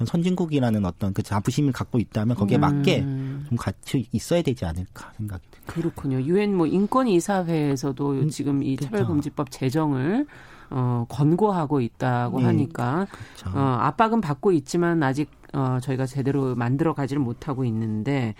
[0.05, 3.47] 선진국이라는 어떤 그 자부심을 갖고 있다면 거기에 맞게 음.
[3.49, 5.72] 좀 같이 있어야 되지 않을까 생각이 듭니다.
[5.72, 6.20] 그렇군요.
[6.20, 8.90] 유엔 뭐 인권이사회에서도 음, 지금 이 그렇죠.
[8.90, 10.26] 차별금지법 제정을
[10.70, 12.46] 어, 권고하고 있다고 네.
[12.46, 13.58] 하니까 그렇죠.
[13.58, 18.34] 어, 압박은 받고 있지만 아직 어, 저희가 제대로 만들어 가지를 못하고 있는데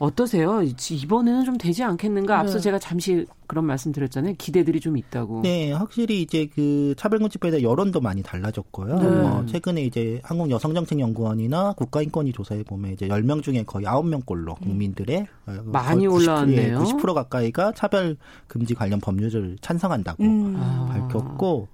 [0.00, 0.62] 어떠세요?
[0.62, 2.38] 이번에는 좀 되지 않겠는가?
[2.38, 2.60] 앞서 네.
[2.60, 4.34] 제가 잠시 그런 말씀 드렸잖아요.
[4.38, 5.42] 기대들이 좀 있다고.
[5.42, 8.98] 네, 확실히 이제 그 차별금지법에 대한 여론도 많이 달라졌고요.
[8.98, 9.06] 네.
[9.06, 15.26] 어, 최근에 이제 한국 여성정책연구원이나 국가인권위 조사에 보면 이제 10명 중에 거의 9명꼴로 국민들의
[15.64, 16.78] 많이 올라왔네요.
[16.78, 20.56] 90% 가까이가 차별금지 관련 법률을 찬성한다고 음.
[20.88, 21.68] 밝혔고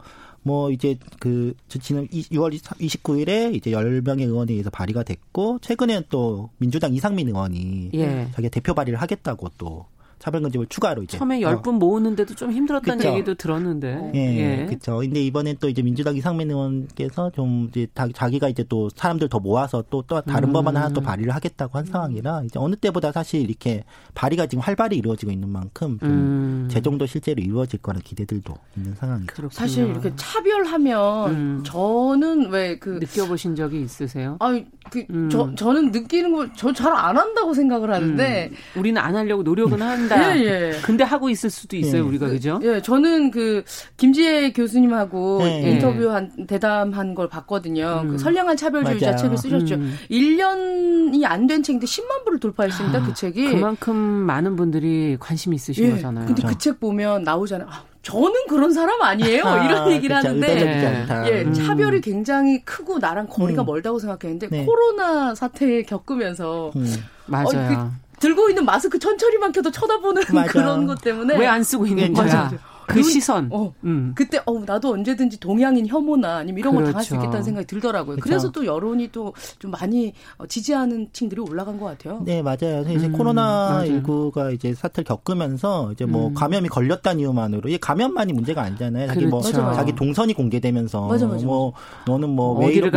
[0.47, 6.95] 뭐 이제 그 지난 6월 29일에 이제 10명의 의원에 의해서 발의가 됐고 최근에는 또 민주당
[6.95, 8.29] 이상민 의원이 예.
[8.33, 9.87] 자기 대표 발의를 하겠다고 또
[10.27, 11.73] 차별 금지를 추가로 이제 처음에 10분 어.
[11.73, 13.13] 모으는데도 좀 힘들었다는 그쵸?
[13.13, 14.11] 얘기도 들었는데.
[14.17, 14.19] 예,
[14.63, 14.67] 예.
[14.67, 14.97] 그렇죠.
[14.99, 19.85] 근데 이번엔 또 이제 민주당 이상민 의원께서 좀 이제 자기가 이제 또 사람들 더 모아서
[19.89, 20.53] 또, 또 다른 음.
[20.53, 24.97] 법안 하나 또 발의를 하겠다고 한 상황이라 이제 어느 때보다 사실 이렇게 발의가 지금 활발히
[24.97, 26.69] 이루어지고 있는 만큼 좀 음.
[26.73, 29.27] 제정도 실제로 이루어질 거라는 기대들도 있는 상황이죠.
[29.33, 29.51] 그렇군요.
[29.51, 31.63] 사실 이렇게 차별하면 음.
[31.65, 34.37] 저는 왜 그 느껴보신 적이 있으세요?
[34.41, 34.61] 아,
[34.91, 35.57] 그 저, 음.
[35.57, 38.81] 저는 느끼는 거저잘 안 한다고 생각을 하는데 음.
[38.81, 40.16] 우리는 안 하려고 노력은 한다.
[40.17, 40.39] 한다.
[40.39, 40.73] 예, 예.
[40.83, 42.07] 근데 하고 있을 수도 있어요, 예.
[42.07, 42.59] 우리가 그죠?
[42.63, 43.65] 예, 저는 그
[43.97, 45.71] 김지혜 교수님하고 예.
[45.71, 48.01] 인터뷰한 대담한 걸 봤거든요.
[48.05, 48.09] 음.
[48.13, 49.17] 그 선량한 차별주의자 맞아요.
[49.19, 49.75] 책을 쓰셨죠.
[49.77, 49.97] 음.
[50.11, 52.99] 1년이 안 된 책인데 10만 부를 돌파했습니다.
[52.99, 53.51] 아, 그 책이.
[53.53, 55.91] 그만큼 많은 분들이 관심 있으신 예.
[55.93, 56.27] 거잖아요.
[56.27, 57.69] 근데 그 책 보면 나오잖아요.
[57.71, 59.45] 아, 저는 그런 사람 아니에요.
[59.45, 61.53] 아, 이런 얘기를 하는데 예, 음.
[61.53, 63.67] 차별이 굉장히 크고 나랑 거리가 음.
[63.67, 64.65] 멀다고 생각했는데 네.
[64.65, 66.87] 코로나 사태 겪으면서 음.
[67.27, 67.45] 맞아요.
[67.47, 70.51] 어, 그 들고 있는 마스크 천천히만 켜도 쳐다보는 맞아.
[70.53, 72.51] 그런 것 때문에 왜 안 쓰고 있는 거야?
[72.87, 73.49] 그 시선.
[73.53, 74.13] 어, 음.
[74.15, 76.85] 그때 어 나도 언제든지 동양인 혐오나 아니면 이런 그렇죠.
[76.85, 78.17] 걸 당할 수 있겠다는 생각이 들더라고요.
[78.17, 78.23] 그렇죠.
[78.23, 82.23] 그래서 또 여론이 또 좀 많이 어, 지지하는 층들이 올라간 것 같아요.
[82.25, 82.83] 네 맞아요.
[82.83, 86.35] 이제 음, 코로나 19가 이제 사태를 겪으면서 이제 뭐 음.
[86.35, 89.09] 감염이 걸렸다는 이유만으로 이게 감염만이 문제가 아니잖아요.
[89.09, 89.63] 자기 뭐 그렇죠.
[89.63, 91.73] 뭐 자기 동선이 공개되면서 맞아, 맞아, 뭐
[92.07, 92.91] 너는 뭐왜 왜, 왜 여길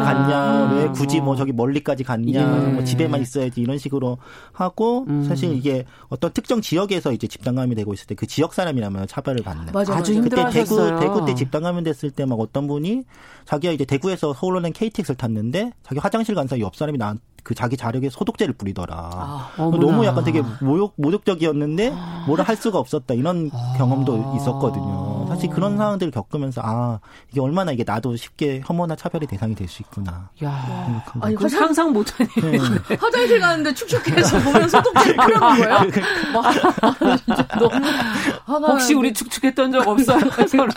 [0.00, 0.76] 갔냐, 음.
[0.76, 4.18] 왜 굳이 뭐 저기 멀리까지 갔냐, 뭐 집에만 있어야지 이런 식으로
[4.52, 5.24] 하고 음.
[5.24, 9.72] 사실 이게 어떤 특정 지역에서 이제 집단감이 되고 있을 때 그 지역 사람이라면 차별을 받는.
[9.72, 13.04] 맞아, 아주 그때 대구 대구 때 집단 감염 됐을 때 막 어떤 분이
[13.44, 17.14] 자기가 이제 대구에서 서울로 낸 KTX를 탔는데 자기 화장실 간 사이 옆 사람이 나
[17.46, 18.96] 그 자기 자력에 소독제를 뿌리더라.
[18.96, 21.92] 아, 너무 약간 되게 모욕 모욕적이었는데
[22.26, 23.74] 뭐라 할 수가 없었다 이런 아.
[23.78, 25.25] 경험도 있었거든요.
[25.36, 26.98] 사실 그런 상황들을 겪으면서 아
[27.30, 30.30] 이게 얼마나 이게 나도 쉽게 혐오나 차별의 대상이 될 수 있구나.
[30.44, 32.28] 야, 아니 그 상상 못하니.
[32.40, 32.58] 네.
[32.98, 35.78] 화장실 가는데 축축해서 보면 소독제를 뿌려는 거예요?
[37.58, 37.86] 너무
[38.44, 40.18] 화가 혹시 우리 축축했던 적 없어요?
[40.48, 40.68] 서로.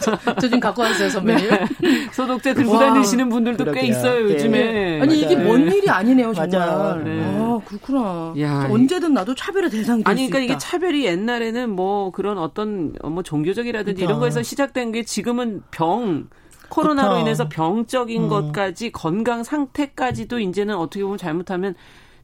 [0.00, 1.48] 저 지금 갖고 왔어요 선배님.
[1.50, 1.66] 네.
[2.12, 3.82] 소독제 들고 다니시는 분들도 그러게요.
[3.82, 4.58] 꽤 있어요 요즘에.
[4.72, 5.00] 네.
[5.00, 6.06] 아니 이게 뭔 일이 아니.
[6.06, 6.60] 아니네요, 정말.
[6.60, 7.00] 맞아.
[7.02, 7.36] 네.
[7.36, 8.34] 아, 그렇구나.
[8.40, 13.22] 야, 언제든 나도 차별의 대상이 될 아니, 그러니까 이게 차별이 옛날에는 뭐 그런 어떤 뭐
[13.24, 14.04] 종교적이라든지 그러니까.
[14.04, 16.28] 이런 거에서 시작된 게 지금은 병
[16.68, 17.20] 코로나로 그쵸.
[17.20, 18.28] 인해서 병적인 음.
[18.28, 21.74] 것까지 건강 상태까지도 이제는 어떻게 보면 잘못하면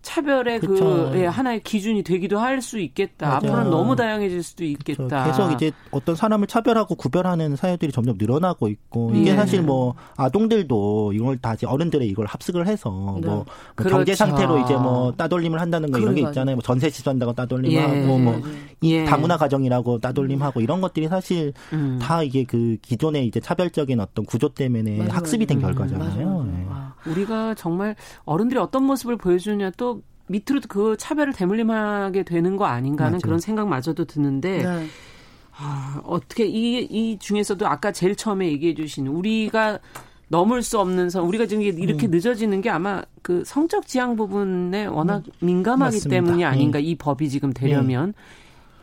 [0.03, 3.26] 차별의 그 예, 하나의 기준이 되기도 할 수 있겠다.
[3.26, 3.36] 맞아.
[3.38, 5.24] 앞으로는 너무 다양해질 수도 있겠다.
[5.24, 5.48] 그쵸.
[5.48, 9.36] 계속 이제 어떤 사람을 차별하고 구별하는 사회들이 점점 늘어나고 있고 이게 예.
[9.36, 13.26] 사실 뭐 아동들도 이걸 다 어른들의 이걸 합숙을 해서 네.
[13.26, 13.44] 뭐,
[13.76, 13.86] 뭐.
[13.88, 16.57] 경제 상태로 이제 뭐 따돌림을 한다는 거 이런 게 있잖아요.
[16.57, 18.07] 뭐 전세 지수한다고 따돌림하고 예.
[18.07, 18.42] 뭐
[18.84, 19.05] 예.
[19.05, 21.98] 다문화 가정이라고 따돌림하고 이런 것들이 사실 음.
[22.00, 25.62] 다 이게 그 기존의 이제 차별적인 어떤 구조 때문에 맞아, 학습이 된 음.
[25.62, 26.44] 결과잖아요.
[26.44, 26.66] 네.
[27.07, 33.14] 우리가 정말 어른들이 어떤 모습을 보여주냐 또 밑으로 그 차별을 대물림하게 되는 거 아닌가 하는
[33.14, 33.20] 맞아요.
[33.22, 34.86] 그런 생각마저도 드는데 네.
[35.57, 39.78] 아, 어떻게 이, 이 중에서도 아까 제일 처음에 얘기해 주신 우리가
[40.28, 42.11] 넘을 수 없는 선 우리가 지금 이렇게 음.
[42.11, 45.32] 늦어지는 게 아마 그 성적 지향 부분에 워낙 음.
[45.46, 46.09] 민감하기 맞습니다.
[46.09, 46.84] 때문이 아닌가 음.
[46.84, 48.22] 이 법이 지금 되려면 네.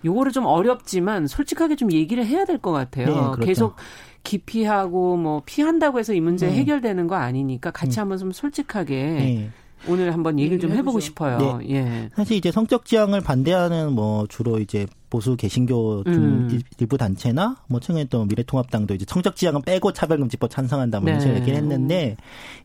[0.06, 3.06] 요거를 좀 어렵지만 솔직하게 좀 얘기를 해야 될 것 같아요.
[3.06, 3.39] 네, 그렇죠.
[3.41, 3.76] 계속
[4.24, 6.52] 기피하고 뭐 피한다고 해서 이 문제 음.
[6.52, 8.02] 해결되는 거 아니니까 같이 음.
[8.02, 9.50] 한번 좀 솔직하게 네.
[9.88, 11.60] 오늘 한번 얘기를 좀 해보고 싶어요.
[11.62, 11.70] 네.
[11.76, 12.10] 예.
[12.14, 16.62] 사실 이제 성적 지향을 반대하는 뭐 주로 이제 보수 개신교 중 음.
[16.78, 21.20] 일부 단체나 뭐 최근에 또 미래통합당도 이제 성적 지향은 빼고 차별금지법 찬성한다 뭐 네.
[21.22, 22.16] 이런 얘기를 했는데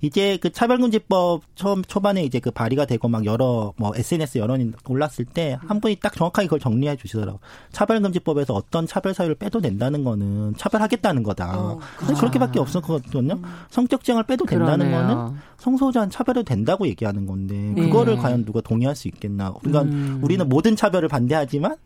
[0.02, 5.24] 이제 그 차별금지법 처음 초반에 이제 그 발의가 되고 막 여러 뭐 SNS 여론이 올랐을
[5.32, 7.40] 때 한 분이 딱 정확하게 그걸 정리해 주시더라고.
[7.72, 11.58] 차별금지법에서 어떤 차별 사유를 빼도 된다는 거는 차별하겠다는 거다.
[11.58, 12.14] 어, 그렇죠.
[12.20, 13.34] 그렇게밖에 없었거든요.
[13.34, 13.42] 음.
[13.70, 15.08] 성적 지향을 빼도 된다는 그러네요.
[15.16, 18.20] 거는 성소수자한 차별도 된다고 얘기하는 건데 그거를 네.
[18.20, 19.52] 과연 누가 동의할 수 있겠나?
[19.60, 20.20] 그러니까 음.
[20.22, 21.76] 우리는 모든 차별을 반대하지만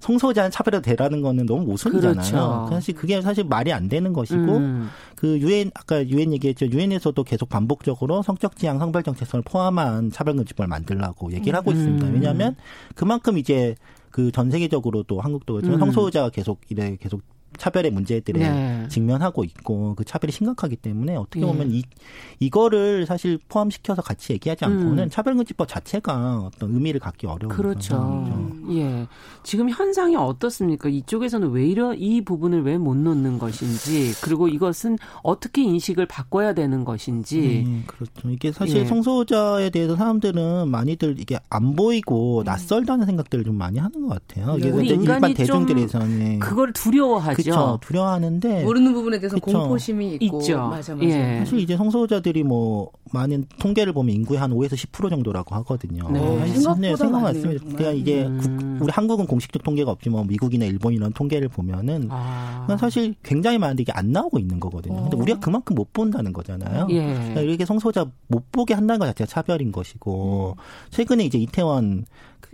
[0.00, 2.14] 성소자는 차별해도 되라는 거는 너무 모순이잖아요.
[2.14, 2.68] 그렇죠.
[2.70, 4.88] 사실 그게 사실 말이 안 되는 것이고 음.
[5.16, 6.66] 그 유엔 아까 유엔 얘기했죠.
[6.66, 11.76] 유엔에서도 계속 반복적으로 성적 지향 성별 정체성을 포함한 차별 금지법을 만들라고 얘기를 하고 음.
[11.76, 12.06] 있습니다.
[12.08, 12.54] 왜냐하면
[12.94, 13.74] 그만큼 이제
[14.10, 15.80] 그 전 세계적으로도 한국도 그렇지만 음.
[15.86, 17.22] 성소수자가 계속 이래 계속
[17.58, 18.88] 차별의 문제들에 네.
[18.88, 21.44] 직면하고 있고 그 차별이 심각하기 때문에 어떻게 예.
[21.46, 21.82] 보면 이
[22.40, 25.10] 이거를 사실 포함시켜서 같이 얘기하지 않고는 음.
[25.10, 27.96] 차별금지법 자체가 어떤 의미를 갖기 어려운 그렇죠.
[27.96, 28.78] 상황이죠.
[28.78, 29.06] 예.
[29.42, 30.88] 지금 현상이 어떻습니까?
[30.88, 37.64] 이쪽에서는 왜 이런 이 부분을 왜못 놓는 것인지 그리고 이것은 어떻게 인식을 바꿔야 되는 것인지.
[37.66, 38.30] 음, 그렇죠.
[38.30, 38.84] 이게 사실 예.
[38.84, 42.44] 성소자에 대해서 사람들은 많이들 이게 안 보이고 음.
[42.44, 44.56] 낯설다는 생각들을 좀 많이 하는 것 같아요.
[44.58, 47.47] 이게 우리 일반 대중들에서는 그걸 두려워하죠.
[47.54, 47.78] 그렇죠.
[47.82, 49.58] 두려워하는데 모르는 부분에 대해서 그쵸.
[49.58, 50.58] 공포심이 있고 있죠.
[50.68, 51.06] 맞아 맞아.
[51.06, 51.38] 예.
[51.40, 56.08] 사실 이제 성소자들이 뭐 많은 통계를 보면 인구의 한 5에서 10% 정도라고 하거든요.
[56.10, 56.20] 네.
[56.20, 57.64] 네 생각보다 생각 많습니다.
[57.64, 58.78] 그러니까 이게 음.
[58.80, 62.76] 우리 한국은 공식적 통계가 없지만 미국이나 일본 이런 통계를 보면은 아.
[62.78, 65.02] 사실 굉장히 많은데 이게 안 나오고 있는 거거든요.
[65.02, 65.20] 근데 어.
[65.20, 66.86] 우리가 그만큼 못 본다는 거잖아요.
[66.90, 67.14] 예.
[67.14, 70.62] 그러니까 이렇게 성소자 못 보게 한다는 것 자체가 차별인 것이고 음.
[70.90, 72.04] 최근에 이제 이태원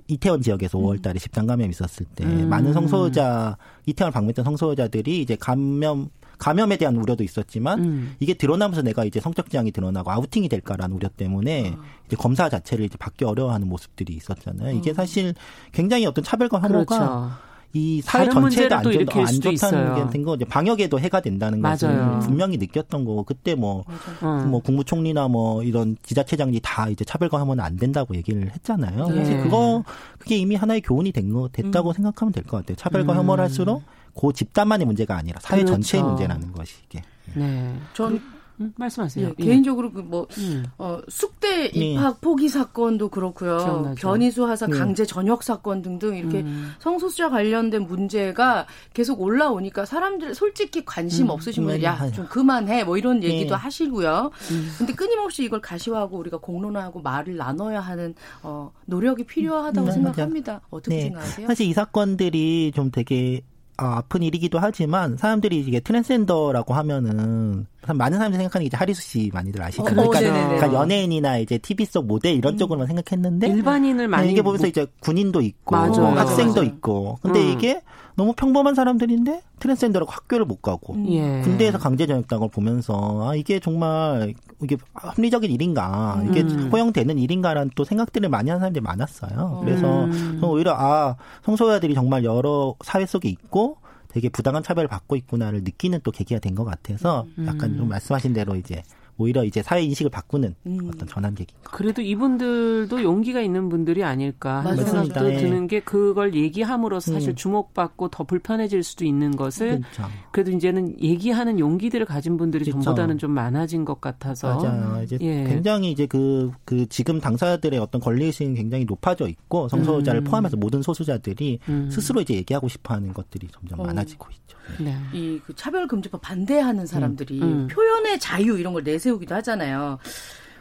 [0.06, 2.48] 이태원 지역에서 5월 달에 집단 감염이 있었을 때 음.
[2.48, 8.14] 많은 성소자 이태원을 방문했던 성소자들이 이제 감염 감염에 대한 우려도 있었지만 음.
[8.20, 11.82] 이게 드러나면서 내가 이제 성적 지향이 드러나고 아우팅이 될까라는 우려 때문에 어.
[12.06, 14.76] 이제 검사 자체를 이제 받기 어려워하는 모습들이 있었잖아요.
[14.76, 14.94] 이게 음.
[14.94, 15.34] 사실
[15.72, 17.30] 굉장히 어떤 차별과 혐오가 그렇죠.
[17.76, 23.04] 이 사회 전체가 안, 좋, 안 좋다는 게 이제 방역에도 해가 된다는 것을 분명히 느꼈던
[23.04, 23.84] 거고 그때 뭐뭐
[24.22, 24.44] 어.
[24.48, 29.08] 뭐 국무총리나 뭐 이런 지자체장이 다 이제 차별과 혐오는 안 된다고 얘기를 했잖아요.
[29.08, 29.16] 네.
[29.16, 29.82] 사실 그거
[30.18, 31.92] 그게 이미 하나의 교훈이 된 거 됐다고 음.
[31.94, 32.76] 생각하면 될 것 같아요.
[32.76, 33.18] 차별과 음.
[33.18, 33.82] 혐오를 할수록
[34.14, 35.72] 그 집단만의 문제가 아니라 사회 그렇죠.
[35.74, 37.02] 전체의 문제라는 것이 이게.
[37.34, 37.74] 네.
[37.94, 38.20] 전
[38.60, 39.26] 음, 말씀하세요.
[39.26, 39.44] 예, 예.
[39.44, 40.64] 개인적으로 그뭐 음.
[40.78, 41.92] 어, 숙대 네.
[41.92, 42.20] 입학 네.
[42.20, 43.58] 포기 사건도 그렇고요.
[43.58, 43.94] 기억나죠.
[43.96, 44.78] 변희수 하사 네.
[44.78, 46.72] 강제 전역 사건 등등 이렇게 음.
[46.78, 51.30] 성소수자 관련된 문제가 계속 올라오니까 사람들 솔직히 관심 음.
[51.30, 53.28] 없으신 분들 야좀 그만해 뭐 이런 네.
[53.28, 53.60] 얘기도 네.
[53.60, 54.30] 하시고요.
[54.50, 54.74] 음.
[54.78, 60.60] 근데 끊임없이 이걸 가시화하고 우리가 공론화하고 말을 나눠야 하는 어, 노력이 필요하다고 음, 생각합니다.
[60.70, 61.46] 어떻게 생각하세요?
[61.46, 63.42] 사실 이 사건들이 좀 되게
[63.76, 69.30] 아, 아픈 일이기도 하지만 사람들이 이게 트랜스젠더라고 하면은 많은 사람들이 생각하는 게 이제 하리수 씨
[69.32, 70.06] 많이들 아시잖아요.
[70.06, 72.58] 어, 그러니까, 그러니까, 연예인이나 이제 TV 속 모델 이런 음.
[72.58, 74.68] 쪽으로만 생각했는데 일반인을 많이 네, 이게 보면서 뭐...
[74.68, 76.62] 이제 군인도 있고 맞아, 학생도 맞아.
[76.62, 77.52] 있고 근데 음.
[77.52, 77.82] 이게
[78.16, 81.06] 너무 평범한 사람들인데 트랜스젠더라고 학교를 못 가고 음.
[81.08, 81.40] 예.
[81.42, 86.70] 군대에서 강제 전역당한 걸 보면서 아 이게 정말 이게 합리적인 일인가 이게 음.
[86.72, 89.62] 허용되는 일인가라는 또 생각들을 많이 하는 사람들이 많았어요.
[89.64, 90.40] 그래서 음.
[90.42, 93.78] 오히려 아 성소수자들이 정말 여러 사회 속에 있고
[94.14, 97.46] 되게 부당한 차별을 받고 있구나를 느끼는 또 계기가 된 것 같아서 음.
[97.48, 98.80] 약간 좀 말씀하신 대로 이제
[99.16, 100.90] 오히려 이제 사회 인식을 바꾸는 음.
[100.92, 105.36] 어떤 전환계기인 것 그래도 이분들도 용기가 있는 분들이 아닐까 하는 생각도 네.
[105.36, 107.34] 드는 게 그걸 얘기함으로써 사실 음.
[107.36, 110.12] 주목받고 더 불편해질 수도 있는 것을 그렇죠.
[110.32, 112.82] 그래도 이제는 얘기하는 용기들을 가진 분들이 그렇죠.
[112.82, 115.02] 전보다는 좀 많아진 것 같아서 맞아요.
[115.02, 115.44] 이제 예.
[115.44, 120.24] 굉장히 이제 그, 그 지금 당사자들의 어떤 권리 의식이 굉장히 높아져 있고 성소수자를 음.
[120.24, 121.88] 포함해서 모든 소수자들이 음.
[121.90, 123.84] 스스로 이제 얘기하고 싶어하는 것들이 점점 어.
[123.84, 124.53] 많아지고 있죠.
[124.78, 124.96] 네.
[125.12, 127.42] 이그 차별금지법 반대하는 사람들이 음.
[127.42, 127.68] 음.
[127.68, 129.98] 표현의 자유 이런 걸 내세우기도 하잖아요.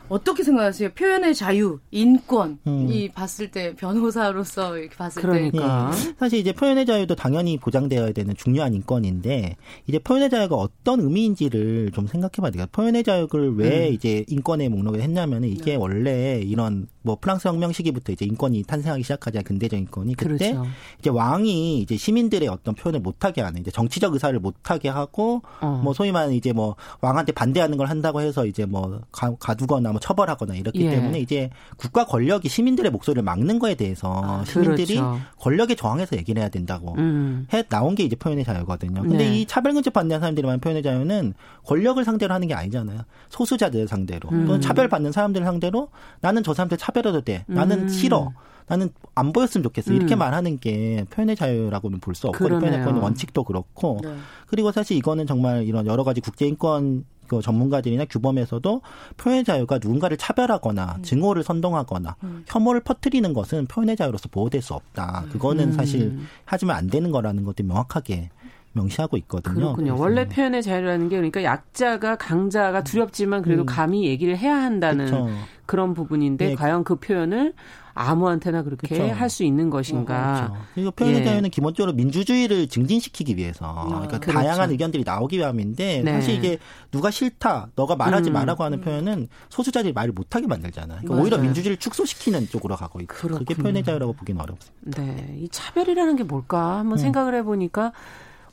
[0.09, 0.89] 어떻게 생각하세요?
[0.91, 2.87] 표현의 자유, 인권, 음.
[2.89, 5.91] 이 봤을 때 변호사로서 이렇게 봤을 그러니까.
[5.91, 6.13] 때 예.
[6.19, 9.55] 사실 이제 표현의 자유도 당연히 보장되어야 되는 중요한 인권인데
[9.87, 12.65] 이제 표현의 자유가 어떤 의미인지를 좀 생각해봐야 돼요.
[12.71, 13.93] 표현의 자유를 왜 음.
[13.93, 15.75] 이제 인권의 목록에 했냐면은 이게 네.
[15.75, 20.65] 원래 이런 뭐 프랑스 혁명 시기부터 이제 인권이 탄생하기 시작하자 근대적 인권이 그때 그렇죠.
[20.99, 25.81] 이제 왕이 이제 시민들의 어떤 표현을 못하게 하는 이제 정치적 의사를 못하게 하고 어.
[25.83, 29.99] 뭐 소위 말하는 이제 뭐 왕한테 반대하는 걸 한다고 해서 이제 뭐 가, 가두거나 뭐
[29.99, 30.91] 처벌하거나 이렇기 예.
[30.91, 35.19] 때문에 이제 국가 권력이 시민들의 목소리를 막는 거에 대해서 아, 시민들이 그렇죠.
[35.39, 37.47] 권력에 저항해서 얘기를 해야 된다고 음.
[37.53, 39.01] 해 나온 게 이제 표현의 자유거든요.
[39.01, 39.39] 근데 네.
[39.39, 41.33] 이 차별금지 반대하는 사람들이 말하는 표현의 자유는
[41.65, 43.01] 권력을 상대로 하는 게 아니잖아요.
[43.29, 44.45] 소수자들 상대로 음.
[44.45, 45.89] 또는 차별받는 사람들 상대로
[46.21, 47.45] 나는 저 사람들 차별해도 돼.
[47.47, 47.89] 나는 음.
[47.89, 48.31] 싫어.
[48.65, 49.91] 나는 안 보였으면 좋겠어.
[49.91, 50.19] 이렇게 음.
[50.19, 54.15] 말하는 게 표현의 자유라고는 볼 수 없고 표현의 권 원칙도 그렇고 네.
[54.47, 58.81] 그리고 사실 이거는 정말 이런 여러 가지 국제 인권 그 전문가들이나 규범에서도
[59.17, 61.03] 표현의 자유가 누군가를 차별하거나 음.
[61.03, 62.43] 증오를 선동하거나 음.
[62.47, 65.25] 혐오를 퍼뜨리는 것은 표현의 자유로서 보호될 수 없다.
[65.31, 65.71] 그거는 음.
[65.71, 68.29] 사실 하지만 안 되는 거라는 것도 명확하게
[68.73, 69.53] 명시하고 있거든요.
[69.53, 69.95] 그렇군요.
[69.97, 73.65] 원래 표현의 자유라는 게 그러니까 약자가 강자가 두렵지만 그래도 음.
[73.65, 75.29] 감히 얘기를 해야 한다는 그렇죠.
[75.65, 76.55] 그런 부분인데 네.
[76.55, 77.53] 과연 그 표현을
[77.93, 80.13] 아무한테나 그렇게 할수 있는 것인가.
[80.13, 80.65] 어, 그렇죠.
[80.73, 81.25] 그리고 표현의 예.
[81.25, 84.39] 자유는 기본적으로 민주주의를 증진시키기 위해서 아, 그러니까 그렇죠.
[84.39, 86.13] 다양한 의견들이 나오기 위함인데 네.
[86.13, 86.57] 사실 이게
[86.91, 88.33] 누가 싫다, 너가 말하지 음.
[88.33, 91.01] 말라고 하는 표현은 소수자들이 말을 못하게 만들잖아요.
[91.03, 93.39] 그러니까 오히려 민주주의를 축소시키는 쪽으로 가고 있고 그렇군요.
[93.39, 95.01] 그게 표현의 자유라고 보기는 어렵습니다.
[95.01, 97.01] 네, 이 차별이라는 게 뭘까 한번 음.
[97.01, 97.93] 생각을 해보니까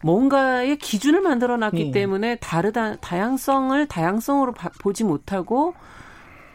[0.02, 1.90] 뭔가의 기준을 만들어 놨기 네.
[1.90, 5.74] 때문에 다르다 다양성을 다양성으로 바, 보지 못하고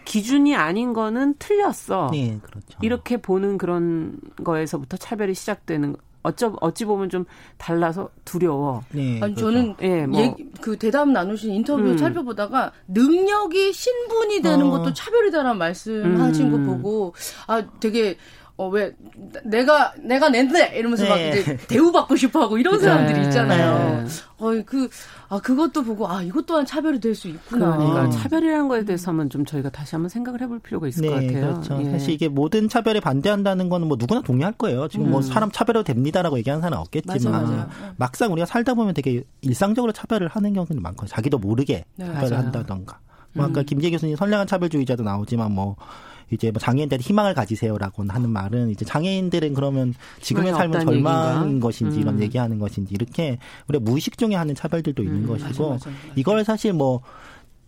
[0.06, 2.10] 기준이 아닌 거는 틀렸어.
[2.12, 2.78] 네, 그렇죠.
[2.82, 5.96] 이렇게 보는 그런 거에서부터 차별이 시작되는
[6.26, 7.26] 어쩌 어찌 보면 좀
[7.58, 8.84] 달라서 두려워.
[8.92, 9.42] 네, 아니 그렇죠.
[9.42, 10.20] 저는 예, 뭐.
[10.22, 11.98] 얘기, 그 대담 나누신 인터뷰 음.
[11.98, 14.72] 살펴보다가 능력이 신분이 되는 어.
[14.72, 16.52] 것도 차별이다라는 말씀하신 음.
[16.52, 17.14] 거 보고
[17.48, 18.18] 아 되게
[18.58, 18.94] 어, 왜,
[19.44, 20.78] 내가, 내가 낸데!
[20.78, 21.10] 이러면서 네.
[21.10, 23.26] 막 이제 대우받고 싶어 하고 이런 사람들이 네.
[23.26, 24.04] 있잖아요.
[24.04, 24.08] 네.
[24.38, 24.88] 어, 그,
[25.28, 27.76] 아, 그것도 보고, 아, 이것 또한 차별이 될 수 있구나.
[27.76, 31.16] 그러니까 차별이라는 거에 대해서 한번 좀 저희가 다시 한번 생각을 해볼 필요가 있을 네, 것
[31.16, 31.54] 같아요.
[31.54, 31.82] 그렇죠.
[31.82, 31.92] 예.
[31.92, 34.88] 사실 이게 모든 차별에 반대한다는 거는 뭐 누구나 동의할 거예요.
[34.88, 35.22] 지금 뭐 음.
[35.22, 37.20] 뭐 사람 차별해도 됩니다라고 얘기하는 사람은 없겠지만.
[37.42, 37.70] 맞아, 맞아.
[37.98, 41.10] 막상 우리가 살다 보면 되게 일상적으로 차별을 하는 경우는 많거든요.
[41.10, 42.46] 자기도 모르게 네, 차별을 맞아요.
[42.46, 43.00] 한다던가.
[43.34, 43.66] 뭐 아까 음.
[43.66, 45.76] 김재 교수님 선량한 차별주의자도 나오지만 뭐
[46.32, 51.60] 이제 뭐 장애인들한테 희망을 가지세요라고 하는 말은 이제 장애인들은 그러면 지금의 삶은 절망인?
[51.60, 52.02] 것인지 음.
[52.02, 56.00] 이런 얘기하는 것인지 이렇게 우리가 무의식 중에 하는 차별들도 있는 음, 것이고 맞아, 맞아.
[56.16, 57.02] 이걸 사실 뭐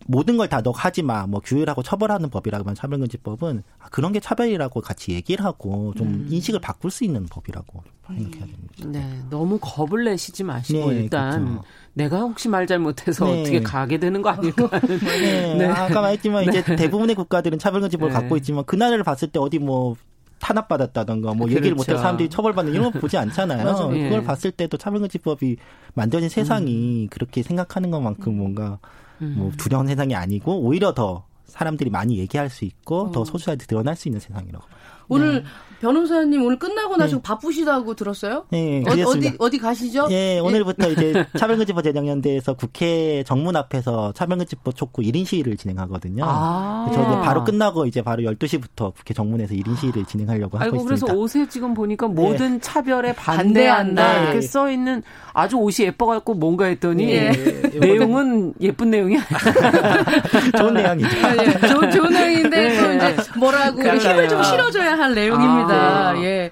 [0.06, 1.26] 모든 걸 다 너 하지 마.
[1.26, 6.26] 뭐 규율하고 처벌하는 법이라고 하면 차별금지법은 아, 그런 게 차별이라고 같이 얘기를 하고 좀 음.
[6.30, 8.86] 인식을 바꿀 수 있는 법이라고 생각해야 됩니다.
[8.86, 11.64] 네, 너무 겁을 내시지 마시고 네, 일단 그렇죠.
[11.98, 13.40] 내가 혹시 말 잘못해서 네.
[13.40, 14.98] 어떻게 가게 되는 거 아닐까 하는.
[15.02, 15.66] 네, 네.
[15.66, 16.76] 아까 말했지만 이제 네.
[16.76, 18.20] 대부분의 국가들은 차별금지법을 네.
[18.20, 19.96] 갖고 있지만 그 나라를 봤을 때 어디 뭐
[20.38, 21.56] 탄압받았다던가 뭐 그렇죠.
[21.56, 23.88] 얘기를 못해서 사람들이 처벌받는 이런 거 보지 않잖아요.
[23.90, 25.56] 그걸 봤을 때도 차별금지법이
[25.94, 27.08] 만들어진 세상이 음.
[27.10, 28.78] 그렇게 생각하는 것만큼 뭔가
[29.18, 29.52] 뭐 음.
[29.56, 33.10] 두려운 세상이 아니고 오히려 더 사람들이 많이 얘기할 수 있고 어.
[33.10, 34.64] 더 소수자한테 드러날 수 있는 세상이라고.
[35.08, 35.48] 오늘 네.
[35.80, 37.22] 변호사님 오늘 끝나고 나서 네.
[37.22, 38.46] 바쁘시다고 들었어요?
[38.50, 40.08] 네, 어, 어디 어디 가시죠?
[40.10, 46.24] 예, 오늘부터 이제 차별금지법 제정연대에서 국회 정문 앞에서 차별금지법 촉구 1인 시위를 진행하거든요.
[46.26, 51.06] 아~ 저도 바로 끝나고 이제 바로 12시부터 국회 정문에서 1인 시위를 진행하려고 하고 있습니다.
[51.06, 52.58] 그래서 옷에 지금 보니까 모든 네.
[52.60, 55.02] 차별에 반대한다 이렇게 써 있는
[55.32, 57.30] 아주 옷이 예뻐 갖고 뭔가 했더니 예.
[57.78, 59.16] 내용은 예쁜 내용이
[60.58, 61.08] 좋은 내용이죠.
[61.08, 65.67] 예, 좋은, 좋은 내용인데 또 이제 뭐라고 힘을 좀 실어줘야 할 내용입니다.
[65.67, 65.67] 아,
[66.14, 66.24] 네.
[66.24, 66.50] 예.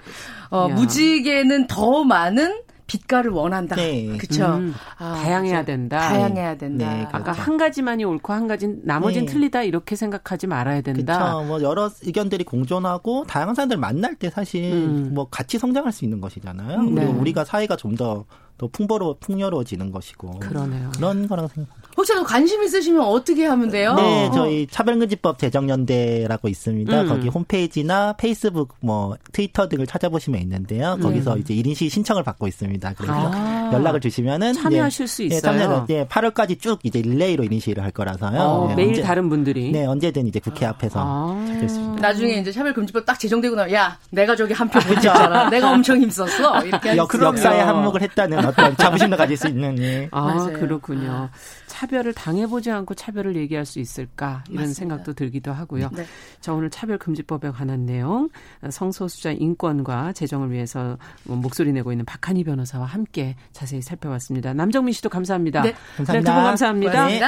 [0.49, 3.75] 어, 무지개는 더 많은 빛깔을 원한다.
[3.75, 4.17] 네.
[4.17, 4.45] 그렇죠.
[4.45, 5.99] 음, 아, 다양해야 된다.
[5.99, 6.89] 다양해야 된다.
[6.89, 7.17] 네, 그렇죠.
[7.17, 9.33] 아까 한 가지만이 옳고 한 가지는 나머지는 네.
[9.33, 11.17] 틀리다 이렇게 생각하지 말아야 된다.
[11.17, 11.43] 그렇죠.
[11.43, 15.13] 뭐 여러 의견들이 공존하고 다양한 사람들 만날 때 사실 음.
[15.13, 16.79] 뭐 같이 성장할 수 있는 것이잖아요.
[16.79, 17.19] 음, 그리고 네.
[17.19, 18.25] 우리가 사회가 좀더
[18.57, 20.89] 더 풍부로 풍요로워지는 것이고 그러네요.
[20.95, 21.86] 그런 거라고 생각합니다.
[21.97, 23.95] 혹시라도 관심 있으시면 어떻게 하면 돼요?
[23.95, 27.01] 네, 저희 차별금지법 제정연대라고 있습니다.
[27.01, 27.07] 음.
[27.07, 30.99] 거기 홈페이지나 페이스북, 뭐 트위터 등을 찾아보시면 있는데요.
[31.01, 31.39] 거기서 음.
[31.39, 32.93] 이제 1인 시 신청을 받고 있습니다.
[32.95, 33.71] 그래서 아.
[33.73, 35.39] 연락을 주시면은 참여하실 수 있어요.
[35.39, 38.39] 네, 참여 네, 8월까지 쭉 이제 릴레이로 1인 시를 할 거라서요.
[38.39, 41.45] 어, 네, 매일 언제, 다른 분들이 네, 언제든 이제 국회 앞에서 아.
[41.47, 42.01] 찾을 수 있습니다.
[42.07, 45.49] 나중에 이제 차별금지법 딱 제정되고 나면 야, 내가 저기 한표 못했잖아.
[45.49, 46.63] 내가 엄청 힘썼어.
[46.63, 50.07] 이렇게 역, 역사에 한몫을 했다는 어떤 자부심도 가질 수 있는 예.
[50.11, 50.53] 아 맞아요.
[50.59, 51.29] 그렇군요.
[51.65, 54.73] 차 별을 당해보지 않고 차별을 얘기할 수 있을까 이런 맞습니다.
[54.73, 55.89] 생각도 들기도 하고요.
[55.93, 56.05] 네.
[56.39, 58.29] 자 오늘 차별금지법에 관한 내용
[58.69, 64.53] 성소수자 인권과 재정을 위해서 목소리 내고 있는 박한희 변호사와 함께 자세히 살펴봤습니다.
[64.53, 65.63] 남정민 씨도 감사합니다.
[65.63, 66.13] 네, 감사합니다.
[66.13, 67.07] 네, 두분 감사합니다.
[67.07, 67.19] 네.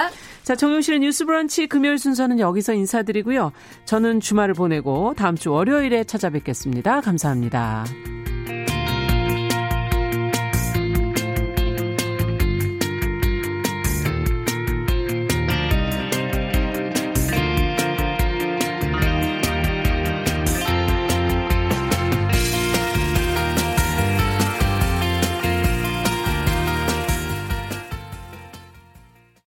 [0.43, 3.51] 자 정용실의 뉴스브런치 금요일 순서는 여기서 인사드리고요.
[3.85, 7.01] 저는 주말을 보내고 다음 주 월요일에 찾아뵙겠습니다.
[7.01, 7.85] 감사합니다.